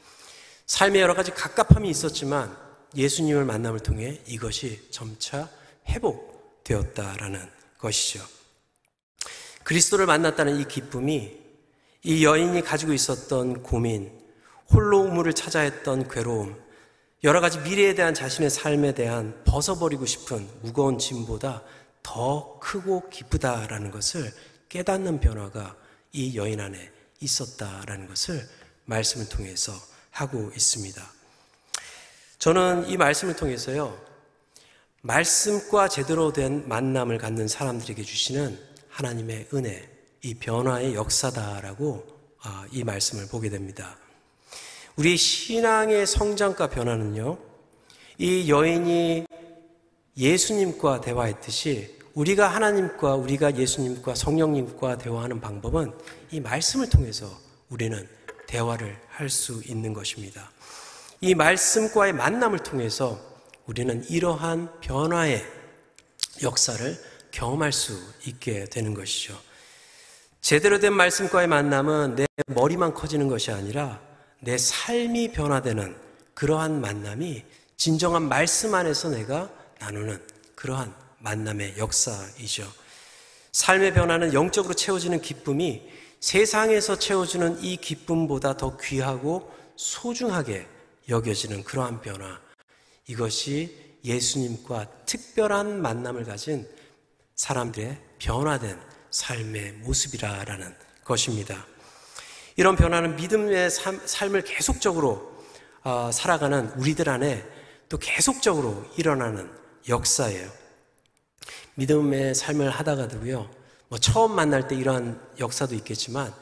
[0.66, 2.56] 삶의 여러 가지 갑갑함이 있었지만
[2.96, 5.48] 예수님을 만남을 통해 이것이 점차
[5.88, 7.40] 회복되었다라는
[7.78, 8.24] 것이죠.
[9.62, 11.38] 그리스도를 만났다는 이 기쁨이
[12.02, 14.12] 이 여인이 가지고 있었던 고민,
[14.70, 16.60] 홀로 우물을 찾아 했던 괴로움,
[17.24, 21.62] 여러 가지 미래에 대한 자신의 삶에 대한 벗어버리고 싶은 무거운 짐보다
[22.02, 24.32] 더 크고 기쁘다라는 것을
[24.68, 25.76] 깨닫는 변화가
[26.12, 28.48] 이 여인 안에 있었다라는 것을
[28.84, 29.72] 말씀을 통해서
[30.16, 31.02] 하고 있습니다.
[32.38, 33.98] 저는 이 말씀을 통해서요,
[35.02, 39.88] 말씀과 제대로 된 만남을 갖는 사람들에게 주시는 하나님의 은혜,
[40.22, 42.06] 이 변화의 역사다라고
[42.40, 43.98] 아, 이 말씀을 보게 됩니다.
[44.96, 47.38] 우리 신앙의 성장과 변화는요,
[48.16, 49.26] 이 여인이
[50.16, 55.92] 예수님과 대화했듯이 우리가 하나님과 우리가 예수님과 성령님과 대화하는 방법은
[56.30, 57.28] 이 말씀을 통해서
[57.68, 58.15] 우리는
[58.46, 60.50] 대화를 할 수 있는 것입니다.
[61.20, 63.18] 이 말씀과의 만남을 통해서
[63.66, 65.44] 우리는 이러한 변화의
[66.42, 66.96] 역사를
[67.30, 69.38] 경험할 수 있게 되는 것이죠.
[70.40, 74.00] 제대로 된 말씀과의 만남은 내 머리만 커지는 것이 아니라
[74.40, 75.96] 내 삶이 변화되는
[76.34, 77.42] 그러한 만남이
[77.76, 80.22] 진정한 말씀 안에서 내가 나누는
[80.54, 82.70] 그러한 만남의 역사이죠.
[83.52, 85.82] 삶의 변화는 영적으로 채워지는 기쁨이
[86.20, 90.66] 세상에서 채워주는 이 기쁨보다 더 귀하고 소중하게
[91.08, 92.40] 여겨지는 그러한 변화.
[93.06, 96.68] 이것이 예수님과 특별한 만남을 가진
[97.34, 98.78] 사람들의 변화된
[99.10, 100.74] 삶의 모습이라는
[101.04, 101.66] 것입니다.
[102.56, 105.36] 이런 변화는 믿음의 삶, 을 계속적으로
[105.84, 107.44] 어, 살아가는 우리들 안에
[107.88, 109.50] 또 계속적으로 일어나는
[109.88, 110.50] 역사예요.
[111.74, 113.50] 믿음의 삶을 하다가도요,
[113.88, 116.32] 뭐 처음 만날 때 이러한 역사도 있겠지만,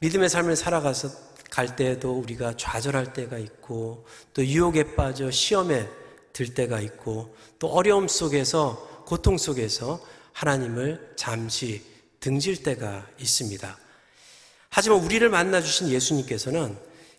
[0.00, 1.10] 믿음의 삶을 살아가서
[1.50, 5.88] 갈 때에도 우리가 좌절할 때가 있고, 또 유혹에 빠져 시험에
[6.32, 10.00] 들 때가 있고, 또 어려움 속에서, 고통 속에서
[10.32, 11.82] 하나님을 잠시
[12.20, 13.78] 등질 때가 있습니다.
[14.68, 16.76] 하지만 우리를 만나 주신 예수님께서는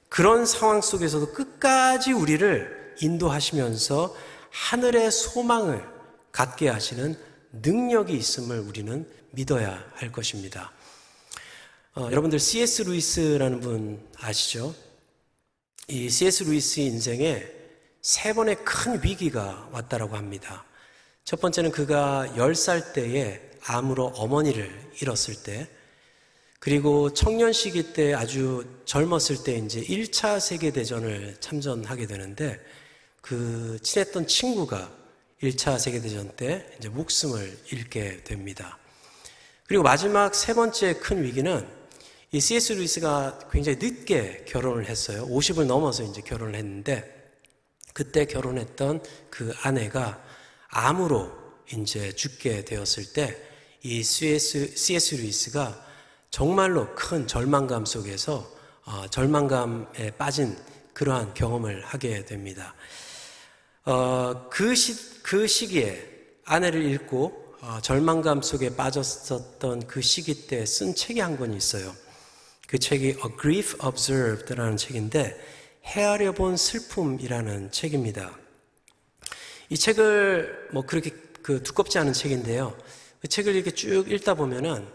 [0.08, 4.16] 그런 상황 속에서도 끝까지 우리를 인도하시면서
[4.52, 5.86] 하늘의 소망을
[6.32, 7.18] 갖게 하시는
[7.52, 10.72] 능력이 있음을 우리는 믿어야 할 것입니다.
[11.96, 12.84] 어, 여러분들 C.S.
[12.84, 14.74] 루이스라는 분 아시죠?
[15.88, 16.44] 이 C.S.
[16.44, 17.46] 루이스 인생에
[18.02, 20.66] 세 번의 큰 위기가 왔다라고 합니다.
[21.24, 25.68] 첫 번째는 그가 10살 때에 암으로 어머니를 잃었을 때,
[26.60, 32.60] 그리고 청년 시기 때 아주 젊었을 때 이제 1차 세계대전을 참전하게 되는데,
[33.20, 34.92] 그 친했던 친구가
[35.44, 38.78] 1차 세계대전 때 이제 목숨을 잃게 됩니다.
[39.72, 41.66] 그리고 마지막 세 번째 큰 위기는
[42.34, 42.74] 이 C.S.
[42.74, 45.26] 루이스가 굉장히 늦게 결혼을 했어요.
[45.28, 47.32] 50을 넘어서 이제 결혼을 했는데
[47.94, 50.22] 그때 결혼했던 그 아내가
[50.68, 51.32] 암으로
[51.74, 53.52] 이제 죽게 되었을 때
[53.84, 54.76] 이 C.S.
[54.76, 55.16] C.S.
[55.16, 55.84] 루이스가
[56.30, 58.48] 정말로 큰 절망감 속에서
[58.84, 60.58] 어, 절망감에 빠진
[60.94, 62.76] 그러한 경험을 하게 됩니다.
[63.86, 66.08] 어, 그, 시, 그 시기에
[66.46, 67.41] 아내를 잃고 어,
[67.84, 71.96] 절망감 속에 빠졌었던 그 시기 때 쓴 책이 한 권이 있어요.
[72.68, 75.40] 그 책이 A Grief Observed라는 책인데
[75.86, 78.36] 헤아려 본 슬픔이라는 책입니다.
[79.70, 82.76] 이 책을 뭐 그렇게 그 두껍지 않은 책인데요.
[83.22, 84.88] 그 책을 이렇게 쭉 읽다 보면은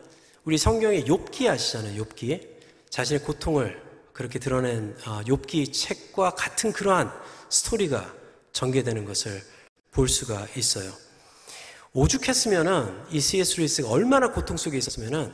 [0.44, 2.02] 우리 성경의 욥기 아시잖아요.
[2.02, 2.48] 욥기
[2.90, 3.80] 자신의 고통을
[4.12, 7.12] 그렇게 드러낸 어, 욥기 책과 같은 그러한
[7.48, 8.14] 스토리가
[8.52, 9.42] 전개되는 것을
[9.92, 11.05] 볼 수가 있어요.
[11.96, 13.56] 오죽했으면은 이 C.S.
[13.56, 15.32] 루이스가 얼마나 고통 속에 있었으면은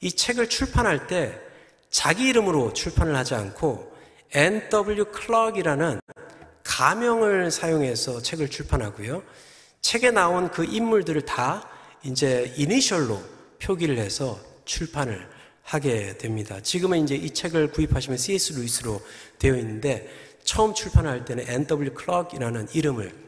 [0.00, 1.38] 이 책을 출판할 때
[1.90, 3.94] 자기 이름으로 출판을 하지 않고
[4.32, 5.04] N.W.
[5.12, 6.00] 클럭이라는
[6.64, 9.22] 가명을 사용해서 책을 출판하고요.
[9.82, 11.68] 책에 나온 그 인물들을 다
[12.02, 13.20] 이제 이니셜로
[13.60, 15.28] 표기를 해서 출판을
[15.62, 16.58] 하게 됩니다.
[16.62, 18.54] 지금은 이제 이 책을 구입하시면 C.S.
[18.54, 19.02] 루이스로
[19.38, 20.08] 되어 있는데
[20.42, 21.92] 처음 출판할 때는 N.W.
[21.92, 23.27] 클럭이라는 이름을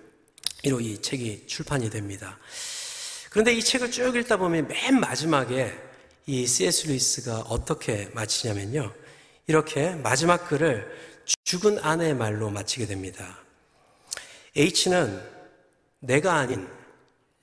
[0.63, 2.39] 이로 이 책이 출판이 됩니다.
[3.31, 5.73] 그런데 이 책을 쭉 읽다 보면 맨 마지막에
[6.27, 6.89] 이 C.S.
[6.89, 8.93] 루이스가 어떻게 마치냐면요.
[9.47, 10.89] 이렇게 마지막 글을
[11.45, 13.39] 죽은 아내의 말로 마치게 됩니다.
[14.57, 15.23] H는
[16.01, 16.69] 내가 아닌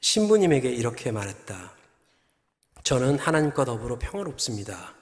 [0.02, 1.74] 신부님에게 이렇게 말했다.
[2.84, 4.94] 저는 하나님과 더불어 평화롭습니다.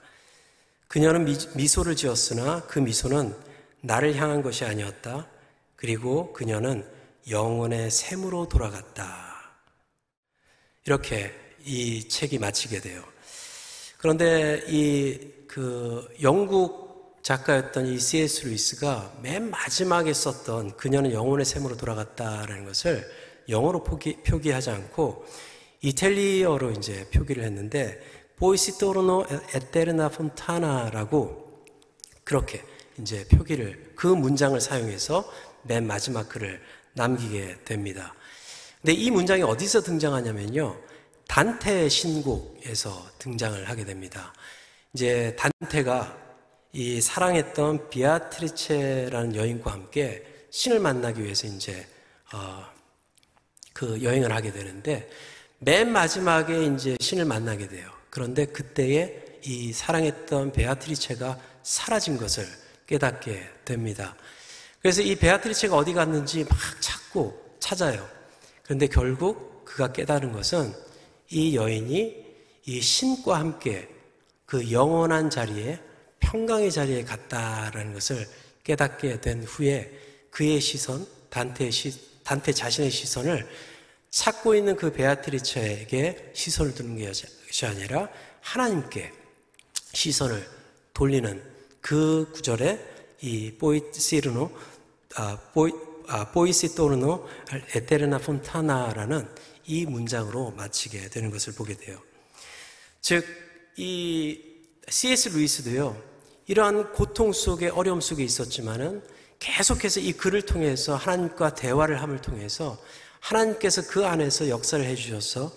[0.88, 3.36] 그녀는 미, 소를 지었으나 그 미소는
[3.82, 5.28] 나를 향한 것이 아니었다.
[5.76, 6.86] 그리고 그녀는
[7.30, 9.52] 영혼의 샘으로 돌아갔다.
[10.86, 11.34] 이렇게
[11.64, 13.04] 이 책이 마치게 돼요.
[13.98, 18.46] 그런데 이 그 영국 작가였던 이 C.S.
[18.46, 23.10] 루이스가 맨 마지막에 썼던 그녀는 영혼의 샘으로 돌아갔다라는 것을
[23.48, 25.24] 영어로 포기, 표기하지 않고
[25.80, 28.02] 이탈리어로 이제 표기를 했는데
[28.36, 31.64] 보이시 토르노 에테르나 폰타나라고
[32.26, 32.62] 그렇게
[33.00, 35.24] 이제 표기를 그 문장을 사용해서
[35.64, 36.62] 맨 마지막 글을
[36.96, 38.14] 남기게 됩니다.
[38.82, 40.76] 근데 이 문장이 어디서 등장하냐면요.
[41.28, 44.34] 단테 신곡에서 등장을 하게 됩니다.
[44.94, 46.18] 이제 단테가
[46.72, 51.86] 이 사랑했던 비아트리체라는 여인과 함께 신을 만나기 위해서 이제
[52.34, 52.66] 어,
[53.74, 55.10] 그 여행을 하게 되는데
[55.60, 57.90] 맨 마지막에 이제 신을 만나게 돼요.
[58.10, 62.46] 그런데 그때에 이 사랑했던 베아트리체가 사라진 것을
[62.88, 64.16] 깨닫게 됩니다.
[64.86, 68.08] 그래서 이 베아트리체가 어디 갔는지 막 찾고 찾아요.
[68.62, 70.72] 그런데 결국 그가 깨달은 것은
[71.32, 72.26] 이 여인이
[72.66, 73.90] 이 신과 함께
[74.46, 75.80] 그 영원한 자리에
[76.20, 78.28] 평강의 자리에 갔다라는 것을
[78.64, 79.92] 깨닫게 된 후에
[80.30, 83.50] 그의 시선, 단테의 시, 단테 자신의 시선을
[84.12, 88.08] 찾고 있는 그 베아트리처에게 시선을 두는 것이 아니라
[88.42, 89.12] 하나님께
[89.94, 90.48] 시선을
[90.94, 91.42] 돌리는
[91.82, 94.75] 그 구절에 이 보이시르노 아,
[95.54, 95.72] 보이
[96.08, 97.28] 아, 보이시토르노
[97.74, 99.28] 에테르나 폰타나라는
[99.66, 102.00] 이 문장으로 마치게 되는 것을 보게 돼요.
[103.02, 103.26] 즉,
[103.76, 104.40] 이
[104.88, 105.30] C.S.
[105.30, 106.00] 루이스도요,
[106.48, 109.02] 이러한 고통 속에 어려움 속에 있었지만은
[109.40, 112.78] 계속해서 이 글을 통해서 하나님과 대화를 함을 통해서
[113.20, 115.52] 하나님께서 그 안에서 역사를 해주셔서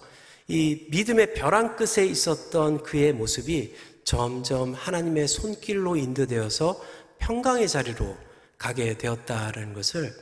[0.49, 6.83] 이 믿음의 벼랑 끝에 있었던 그의 모습이 점점 하나님의 손길로 인도되어서
[7.19, 8.17] 평강의 자리로
[8.59, 10.15] 가게 되었다라는 것을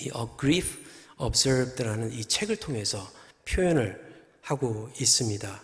[0.00, 0.78] 이 A Grief
[1.18, 3.08] Observed라는 이 책을 통해서
[3.48, 4.00] 표현을
[4.42, 5.62] 하고 있습니다.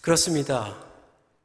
[0.00, 0.84] 그렇습니다.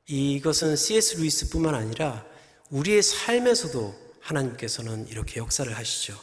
[0.07, 1.17] 이것은 C.S.
[1.17, 2.25] 루이스뿐만 아니라
[2.69, 6.19] 우리의 삶에서도 하나님께서는 이렇게 역사를 하시죠.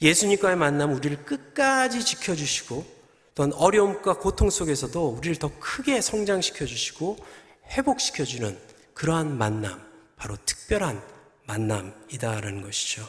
[0.00, 2.96] 예수님과의 만남 우리를 끝까지 지켜주시고
[3.34, 7.18] 또는 어려움과 고통 속에서도 우리를 더 크게 성장시켜 주시고
[7.68, 8.58] 회복시켜 주는
[8.94, 9.82] 그러한 만남,
[10.16, 11.15] 바로 특별한
[11.46, 13.06] 만남이다라는 것이죠.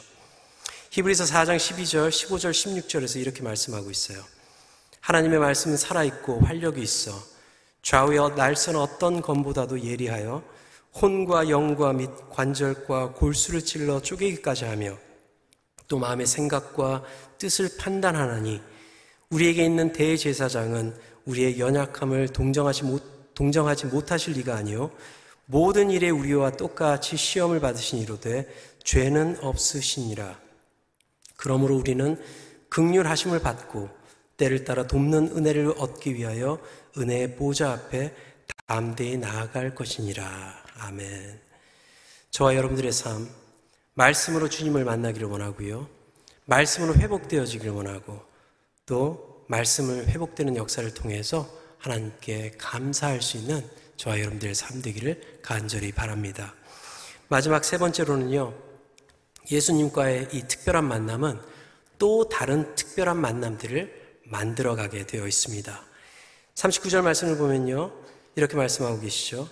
[0.90, 4.22] 히브리서 4장 12절, 15절, 16절에서 이렇게 말씀하고 있어요.
[5.00, 7.12] 하나님의 말씀은 살아있고 활력이 있어
[7.82, 10.42] 좌우의 날선 어떤 검보다도 예리하여
[11.00, 14.98] 혼과 영과 및 관절과 골수를 찔러 쪼개기까지 하며
[15.86, 17.04] 또 마음의 생각과
[17.38, 18.60] 뜻을 판단하나니
[19.30, 20.94] 우리에게 있는 대제사장은
[21.26, 24.90] 우리의 연약함을 동정하지 못, 동정하지 못하실 리가 아니요
[25.50, 28.46] 모든 일에 우리와 똑같이 시험을 받으신 이로되
[28.84, 30.38] 죄는 없으시니라.
[31.36, 32.22] 그러므로 우리는
[32.68, 33.88] 극률하심을 받고
[34.36, 36.60] 때를 따라 돕는 은혜를 얻기 위하여
[36.98, 38.14] 은혜의 보좌 앞에
[38.66, 40.64] 담대히 나아갈 것이니라.
[40.80, 41.40] 아멘.
[42.30, 43.26] 저와 여러분들의 삶
[43.94, 45.88] 말씀으로 주님을 만나기를 원하고요.
[46.44, 48.20] 말씀으로 회복되어지기를 원하고
[48.84, 53.66] 또 말씀을 회복되는 역사를 통해서 하나님께 감사할 수 있는
[53.98, 56.54] 저와 여러분들의 삶 되기를 간절히 바랍니다.
[57.26, 58.54] 마지막 세 번째로는요.
[59.50, 61.40] 예수님과의 이 특별한 만남은
[61.98, 65.84] 또 다른 특별한 만남들을 만들어가게 되어 있습니다.
[66.54, 67.92] 39절 말씀을 보면요.
[68.36, 69.48] 이렇게 말씀하고 계시죠.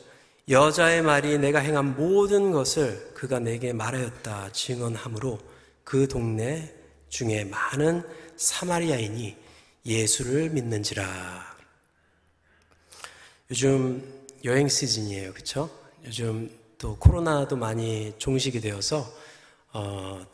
[0.48, 5.40] 여자의 말이 내가 행한 모든 것을 그가 내게 말하였다 증언하므로
[5.82, 6.72] 그 동네
[7.08, 8.04] 중에 많은
[8.36, 9.36] 사마리아인이
[9.84, 11.56] 예수를 믿는지라.
[13.50, 15.68] 요즘 여행 시즌이에요, 그렇죠?
[16.04, 19.12] 요즘 또 코로나도 많이 종식이 되어서
[19.72, 20.24] 어,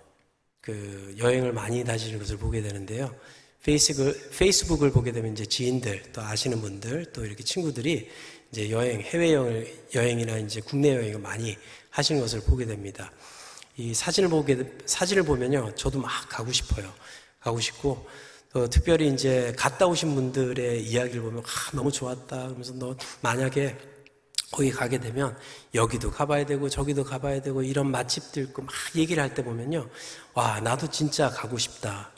[0.60, 3.14] 그 여행을 많이 다니는 것을 보게 되는데요.
[3.62, 8.10] 페이스북을, 페이스북을 보게 되면 이제 지인들 또 아시는 분들 또 이렇게 친구들이
[8.50, 9.32] 이제 여행, 해외
[9.94, 11.56] 여행이나 이제 국내 여행을 많이
[11.88, 13.10] 하시는 것을 보게 됩니다.
[13.78, 15.74] 이 사진을 보게, 사진을 보면요.
[15.74, 16.92] 저도 막 가고 싶어요.
[17.40, 18.06] 가고 싶고,
[18.52, 22.36] 또 특별히 이제 갔다 오신 분들의 이야기를 보면, 아, 너무 좋았다.
[22.48, 23.91] 그러면서 너 만약에
[24.52, 25.36] 거기 가게 되면
[25.74, 29.88] 여기도 가봐야 되고 저기도 가봐야 되고 이런 맛집들 있고 막 얘기를 할 때 보면요.
[30.34, 32.10] 와, 나도 진짜 가고 싶다.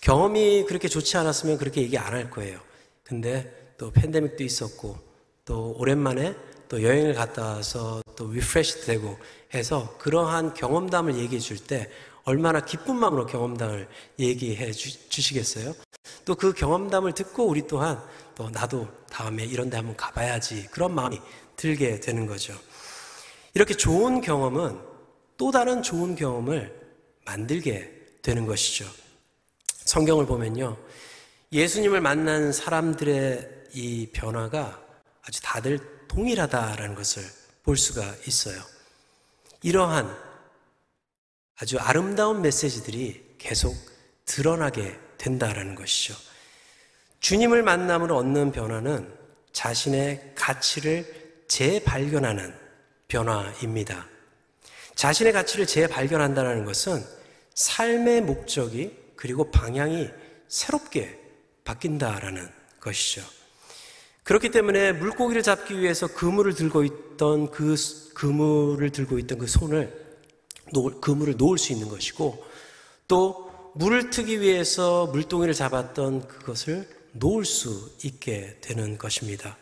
[0.00, 2.58] 경험이 그렇게 좋지 않았으면 그렇게 얘기 안 할 거예요.
[3.04, 4.98] 근데 또 팬데믹도 있었고
[5.44, 6.34] 또 오랜만에
[6.68, 9.16] 또 여행을 갔다 와서 또 refresh 되고
[9.54, 11.88] 해서 그러한 경험담을 얘기해 줄 때
[12.24, 15.74] 얼마나 기쁜 마음으로 경험담을 얘기해 주, 시겠어요?
[16.24, 18.02] 또 그 경험담을 듣고 우리 또한
[18.34, 21.18] 또 나도 다음에 이런 데 한번 가봐야지 그런 마음이
[21.58, 22.58] 들게 되는 거죠.
[23.52, 24.80] 이렇게 좋은 경험은
[25.36, 26.74] 또 다른 좋은 경험을
[27.26, 27.92] 만들게
[28.22, 28.86] 되는 것이죠.
[29.66, 30.78] 성경을 보면요.
[31.52, 34.80] 예수님을 만난 사람들의 이 변화가
[35.22, 37.22] 아주 다들 동일하다라는 것을
[37.64, 38.62] 볼 수가 있어요.
[39.62, 40.16] 이러한
[41.56, 43.74] 아주 아름다운 메시지들이 계속
[44.24, 46.14] 드러나게 된다라는 것이죠.
[47.18, 49.12] 주님을 만남으로 얻는 변화는
[49.52, 51.17] 자신의 가치를
[51.48, 52.54] 재발견하는
[53.08, 54.06] 변화입니다.
[54.94, 57.02] 자신의 가치를 재발견한다는 것은
[57.54, 60.08] 삶의 목적이 그리고 방향이
[60.48, 61.18] 새롭게
[61.64, 62.48] 바뀐다라는
[62.80, 63.22] 것이죠.
[64.22, 67.74] 그렇기 때문에 물고기를 잡기 위해서 그물을 들고 있던 그
[68.14, 70.06] 그물을 들고 있던 그 손을
[71.00, 72.44] 그물을 놓을 수 있는 것이고
[73.08, 79.56] 또 물을 트기 위해서 물동이를 잡았던 그것을 놓을 수 있게 되는 것입니다.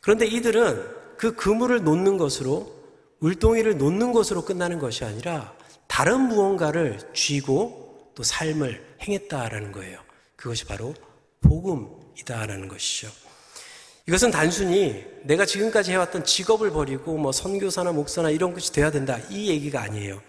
[0.00, 2.72] 그런데 이들은 그 그물을 놓는 것으로
[3.18, 5.52] 물동이를 놓는 것으로 끝나는 것이 아니라
[5.88, 9.98] 다른 무언가를 쥐고 또 삶을 행했다라는 거예요.
[10.36, 10.94] 그것이 바로
[11.40, 13.10] 복음이다라는 것이죠.
[14.06, 19.48] 이것은 단순히 내가 지금까지 해왔던 직업을 버리고 뭐 선교사나 목사나 이런 것이 돼야 된다 이
[19.48, 20.22] 얘기가 아니에요.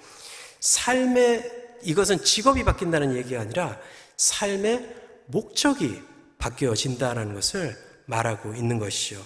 [0.59, 3.79] 삶의 이것은 직업이 바뀐다는 얘기가 아니라
[4.17, 4.95] 삶의
[5.27, 6.01] 목적이
[6.39, 7.77] 바뀌어진다는 것을
[8.07, 9.23] 말하고 있는 것이죠.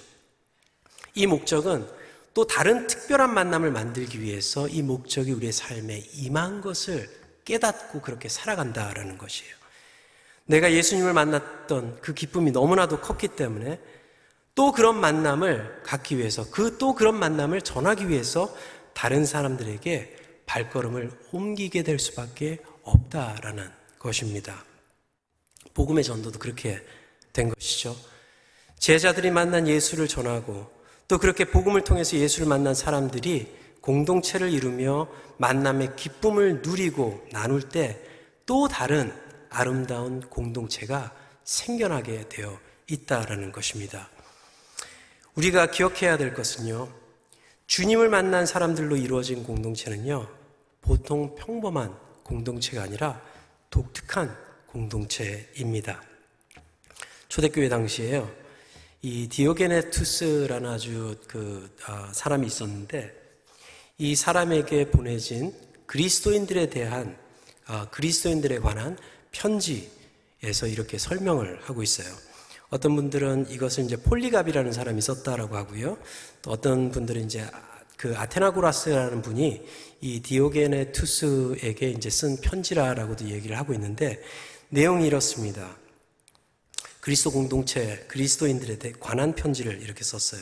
[1.16, 1.88] 이 목적은
[2.34, 7.10] 또 다른 특별한 만남을 만들기 위해서 이 목적이 우리의 삶에 임한 것을
[7.46, 9.54] 깨닫고 그렇게 살아간다라는 것이에요.
[10.46, 13.80] 내가 예수님을 만났던 그 기쁨이 너무나도 컸기 때문에
[14.56, 18.54] 또 그런 만남을 갖기 위해서 그 또 그런 만남을 전하기 위해서
[18.94, 24.64] 다른 사람들에게 발걸음을 옮기게 될 수밖에 없다라는 것입니다.
[25.74, 26.82] 복음의 전도도 그렇게
[27.32, 27.96] 된 것이죠.
[28.78, 30.70] 제자들이 만난 예수를 전하고
[31.14, 35.08] 또 그렇게 복음을 통해서 예수를 만난 사람들이 공동체를 이루며
[35.38, 38.14] 만남의 기쁨을 누리고 나눌 때
[38.46, 39.14] 또 다른
[39.50, 42.60] 아름다운 공동체가 생겨나게 되어
[42.90, 44.10] 있다라는 것입니다.
[45.36, 46.90] 우리가 기억해야 될 것은요,
[47.68, 50.28] 주님을 만난 사람들로 이루어진 공동체는요,
[50.82, 53.22] 보통 평범한 공동체가 아니라
[53.70, 54.36] 독특한
[54.68, 56.02] 공동체입니다.
[57.30, 58.43] 초대교회 당시에요,
[59.06, 63.14] 이 디오게네투스라는 아주 그 어, 사람이 있었는데,
[63.98, 65.54] 이 사람에게 보내진
[65.88, 67.18] 그리스도인들에 대한
[67.68, 68.98] 어, 그리스도인들에 관한
[69.34, 72.08] 편지에서 이렇게 설명을 하고 있어요.
[72.70, 75.98] 어떤 분들은 이것을 이제 폴리갑이라는 사람이 썼다라고 하고요.
[76.42, 77.46] 또 어떤 분들은 이제
[77.98, 79.66] 그 아테나고라스라는 분이
[80.00, 84.24] 이 디오게네투스에게 이제 쓴 편지라라고도 얘기를 하고 있는데
[84.70, 85.83] 내용이 이렇습니다.
[87.04, 90.42] 그리스도 공동체, 그리스도인들에 관한 편지를 이렇게 썼어요.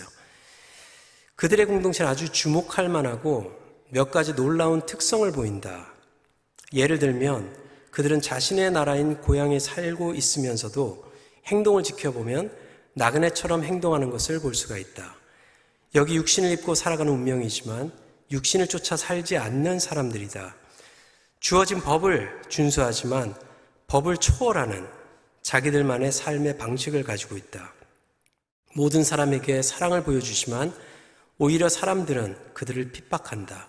[1.36, 3.51] 그들의 공동체는 아주 주목할 만하고
[3.89, 5.91] 몇 가지 놀라운 특성을 보인다.
[6.72, 7.51] 예를 들면
[7.89, 11.03] 그들은 자신의 나라인 고향에 살고 있으면서도
[11.47, 12.55] 행동을 지켜보면
[12.93, 15.16] 나그네처럼 행동하는 것을 볼 수가 있다.
[15.95, 17.91] 여기 육신을 입고 살아가는 운명이지만
[18.30, 20.55] 육신을 쫓아 살지 않는 사람들이다.
[21.39, 23.34] 주어진 법을 준수하지만
[23.88, 25.01] 법을 초월하는
[25.42, 27.74] 자기들만의 삶의 방식을 가지고 있다.
[28.76, 30.74] 모든 사람에게 사랑을 보여주지만
[31.38, 33.68] 오히려 사람들은 그들을 핍박한다.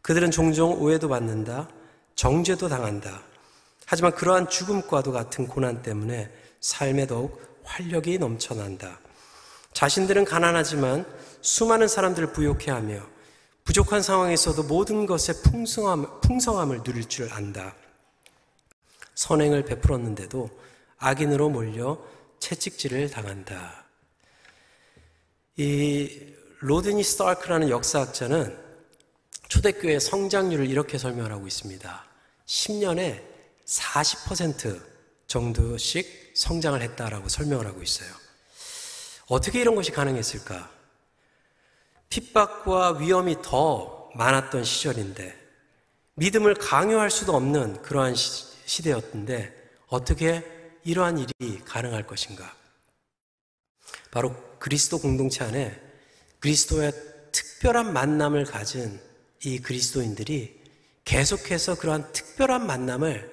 [0.00, 1.68] 그들은 종종 오해도 받는다.
[2.14, 3.22] 정죄도 당한다.
[3.86, 8.98] 하지만 그러한 죽음과도 같은 고난 때문에 삶에 더욱 활력이 넘쳐난다.
[9.72, 11.06] 자신들은 가난하지만
[11.40, 13.02] 수많은 사람들을 부욕해 하며
[13.64, 17.74] 부족한 상황에서도 모든 것의 풍성함, 풍성함을 누릴 줄 안다.
[19.14, 20.48] 선행을 베풀었는데도
[21.02, 21.98] 악인으로 몰려
[22.38, 23.84] 채찍질을 당한다.
[25.56, 28.58] 이 로드니 스타크라는 역사학자는
[29.48, 32.04] 초대교회 성장률을 이렇게 설명하고 있습니다.
[32.46, 33.22] 10년에
[33.66, 34.80] 40%
[35.26, 38.08] 정도씩 성장을 했다라고 설명을 하고 있어요.
[39.26, 40.70] 어떻게 이런 것이 가능했을까?
[42.08, 45.42] 핍박과 위험이 더 많았던 시절인데
[46.14, 49.52] 믿음을 강요할 수도 없는 그러한 시, 대였는데
[49.88, 52.54] 어떻게 이러한 일이 가능할 것인가?
[54.10, 55.80] 바로 그리스도 공동체 안에
[56.40, 56.92] 그리스도의
[57.32, 59.00] 특별한 만남을 가진
[59.44, 60.60] 이 그리스도인들이
[61.04, 63.30] 계속해서 그러한 특별한 만남을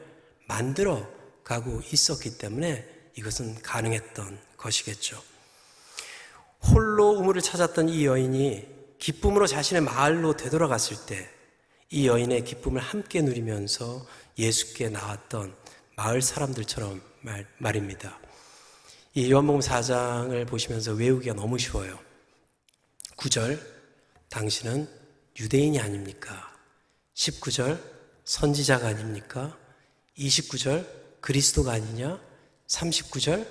[0.47, 1.07] 만들어
[1.43, 5.21] 가고 있었기 때문에 이것은 가능했던 것이겠죠.
[6.61, 11.39] 홀로 우물을 찾았던 이 여인이 기쁨으로 자신의 마을로 되돌아갔을 때
[11.91, 14.05] 이 여인의 기쁨을 함께 누리면서
[14.37, 15.55] 예수께 나왔던
[15.95, 18.19] 마을 사람들처럼 말, 말입니다.
[19.13, 21.99] 이 요한복음 4장을 보시면서 외우기가 너무 쉬워요.
[23.17, 23.59] 9절
[24.29, 24.87] 당신은
[25.39, 26.55] 유대인이 아닙니까?
[27.15, 27.81] 19절
[28.23, 29.57] 선지자가 아닙니까?
[30.17, 30.87] 29절
[31.21, 32.19] 그리스도가 아니냐?
[32.67, 33.47] 39절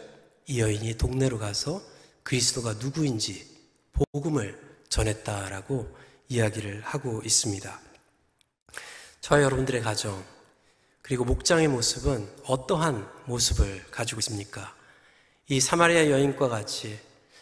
[0.46, 1.82] 이 여인이 동네로 가서
[2.22, 3.46] 그리스도가 누구인지
[3.92, 4.58] 복음을
[4.88, 5.96] 전했다라고
[6.28, 7.80] 이야기를 하고 있습니다.
[9.20, 10.24] 저와 여러분들의 가정,
[11.08, 14.74] 그리고 목장의 모습은 어떠한 모습을 가지고 있습니까?
[15.48, 16.98] 이 사마리아 여인과 같이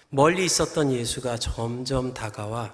[0.09, 2.73] 멀리 있었던 예수가 점점 다가와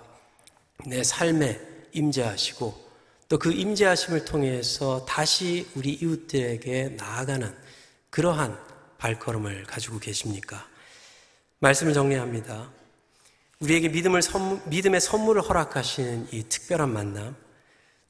[0.84, 1.58] 내 삶에
[1.92, 2.92] 임재하시고
[3.30, 7.56] 또 그 임재하심을 통해서 다시 우리 이웃들에게 나아가는
[8.10, 8.58] 그러한
[8.98, 10.68] 발걸음을 가지고 계십니까?
[11.60, 12.70] 말씀을 정리합니다.
[13.60, 17.34] 우리에게 믿음을 선물, 믿음의 선물을 허락하시는 이 특별한 만남,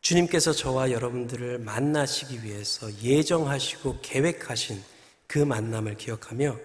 [0.03, 4.83] 주님께서 저와 여러분들을 만나시기 위해서 예정하시고 계획하신
[5.29, 6.59] 그 만남을 기억하며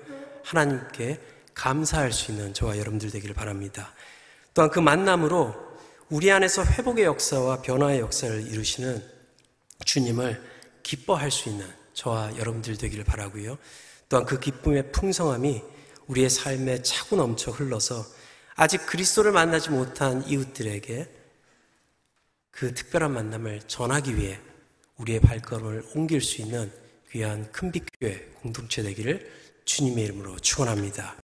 [0.44, 1.20] 하나님께
[1.54, 3.94] 감사할 수 있는 저와 여러분들 되기를 바랍니다.
[4.54, 5.54] 또한 그 만남으로
[6.10, 9.04] 우리 안에서 회복의 역사와 변화의 역사를 이루시는
[9.86, 10.42] 주님을
[10.82, 13.60] 기뻐할 수 있는 저와 여러분들 되기를 바라고요.
[14.10, 15.62] 또한 그 기쁨의 풍성함이
[16.08, 18.04] 우리의 삶에 차고 넘쳐 흘러서
[18.56, 21.18] 아직 그리스도를 만나지 못한 이웃들에게
[22.58, 24.40] 그 특별한 만남을 전하기 위해
[24.98, 26.72] 우리의 발걸음을 옮길 수 있는
[27.12, 29.32] 귀한 큰빛교회 공동체 되기를
[29.66, 31.18] 주님의 이름으로 축원합니다.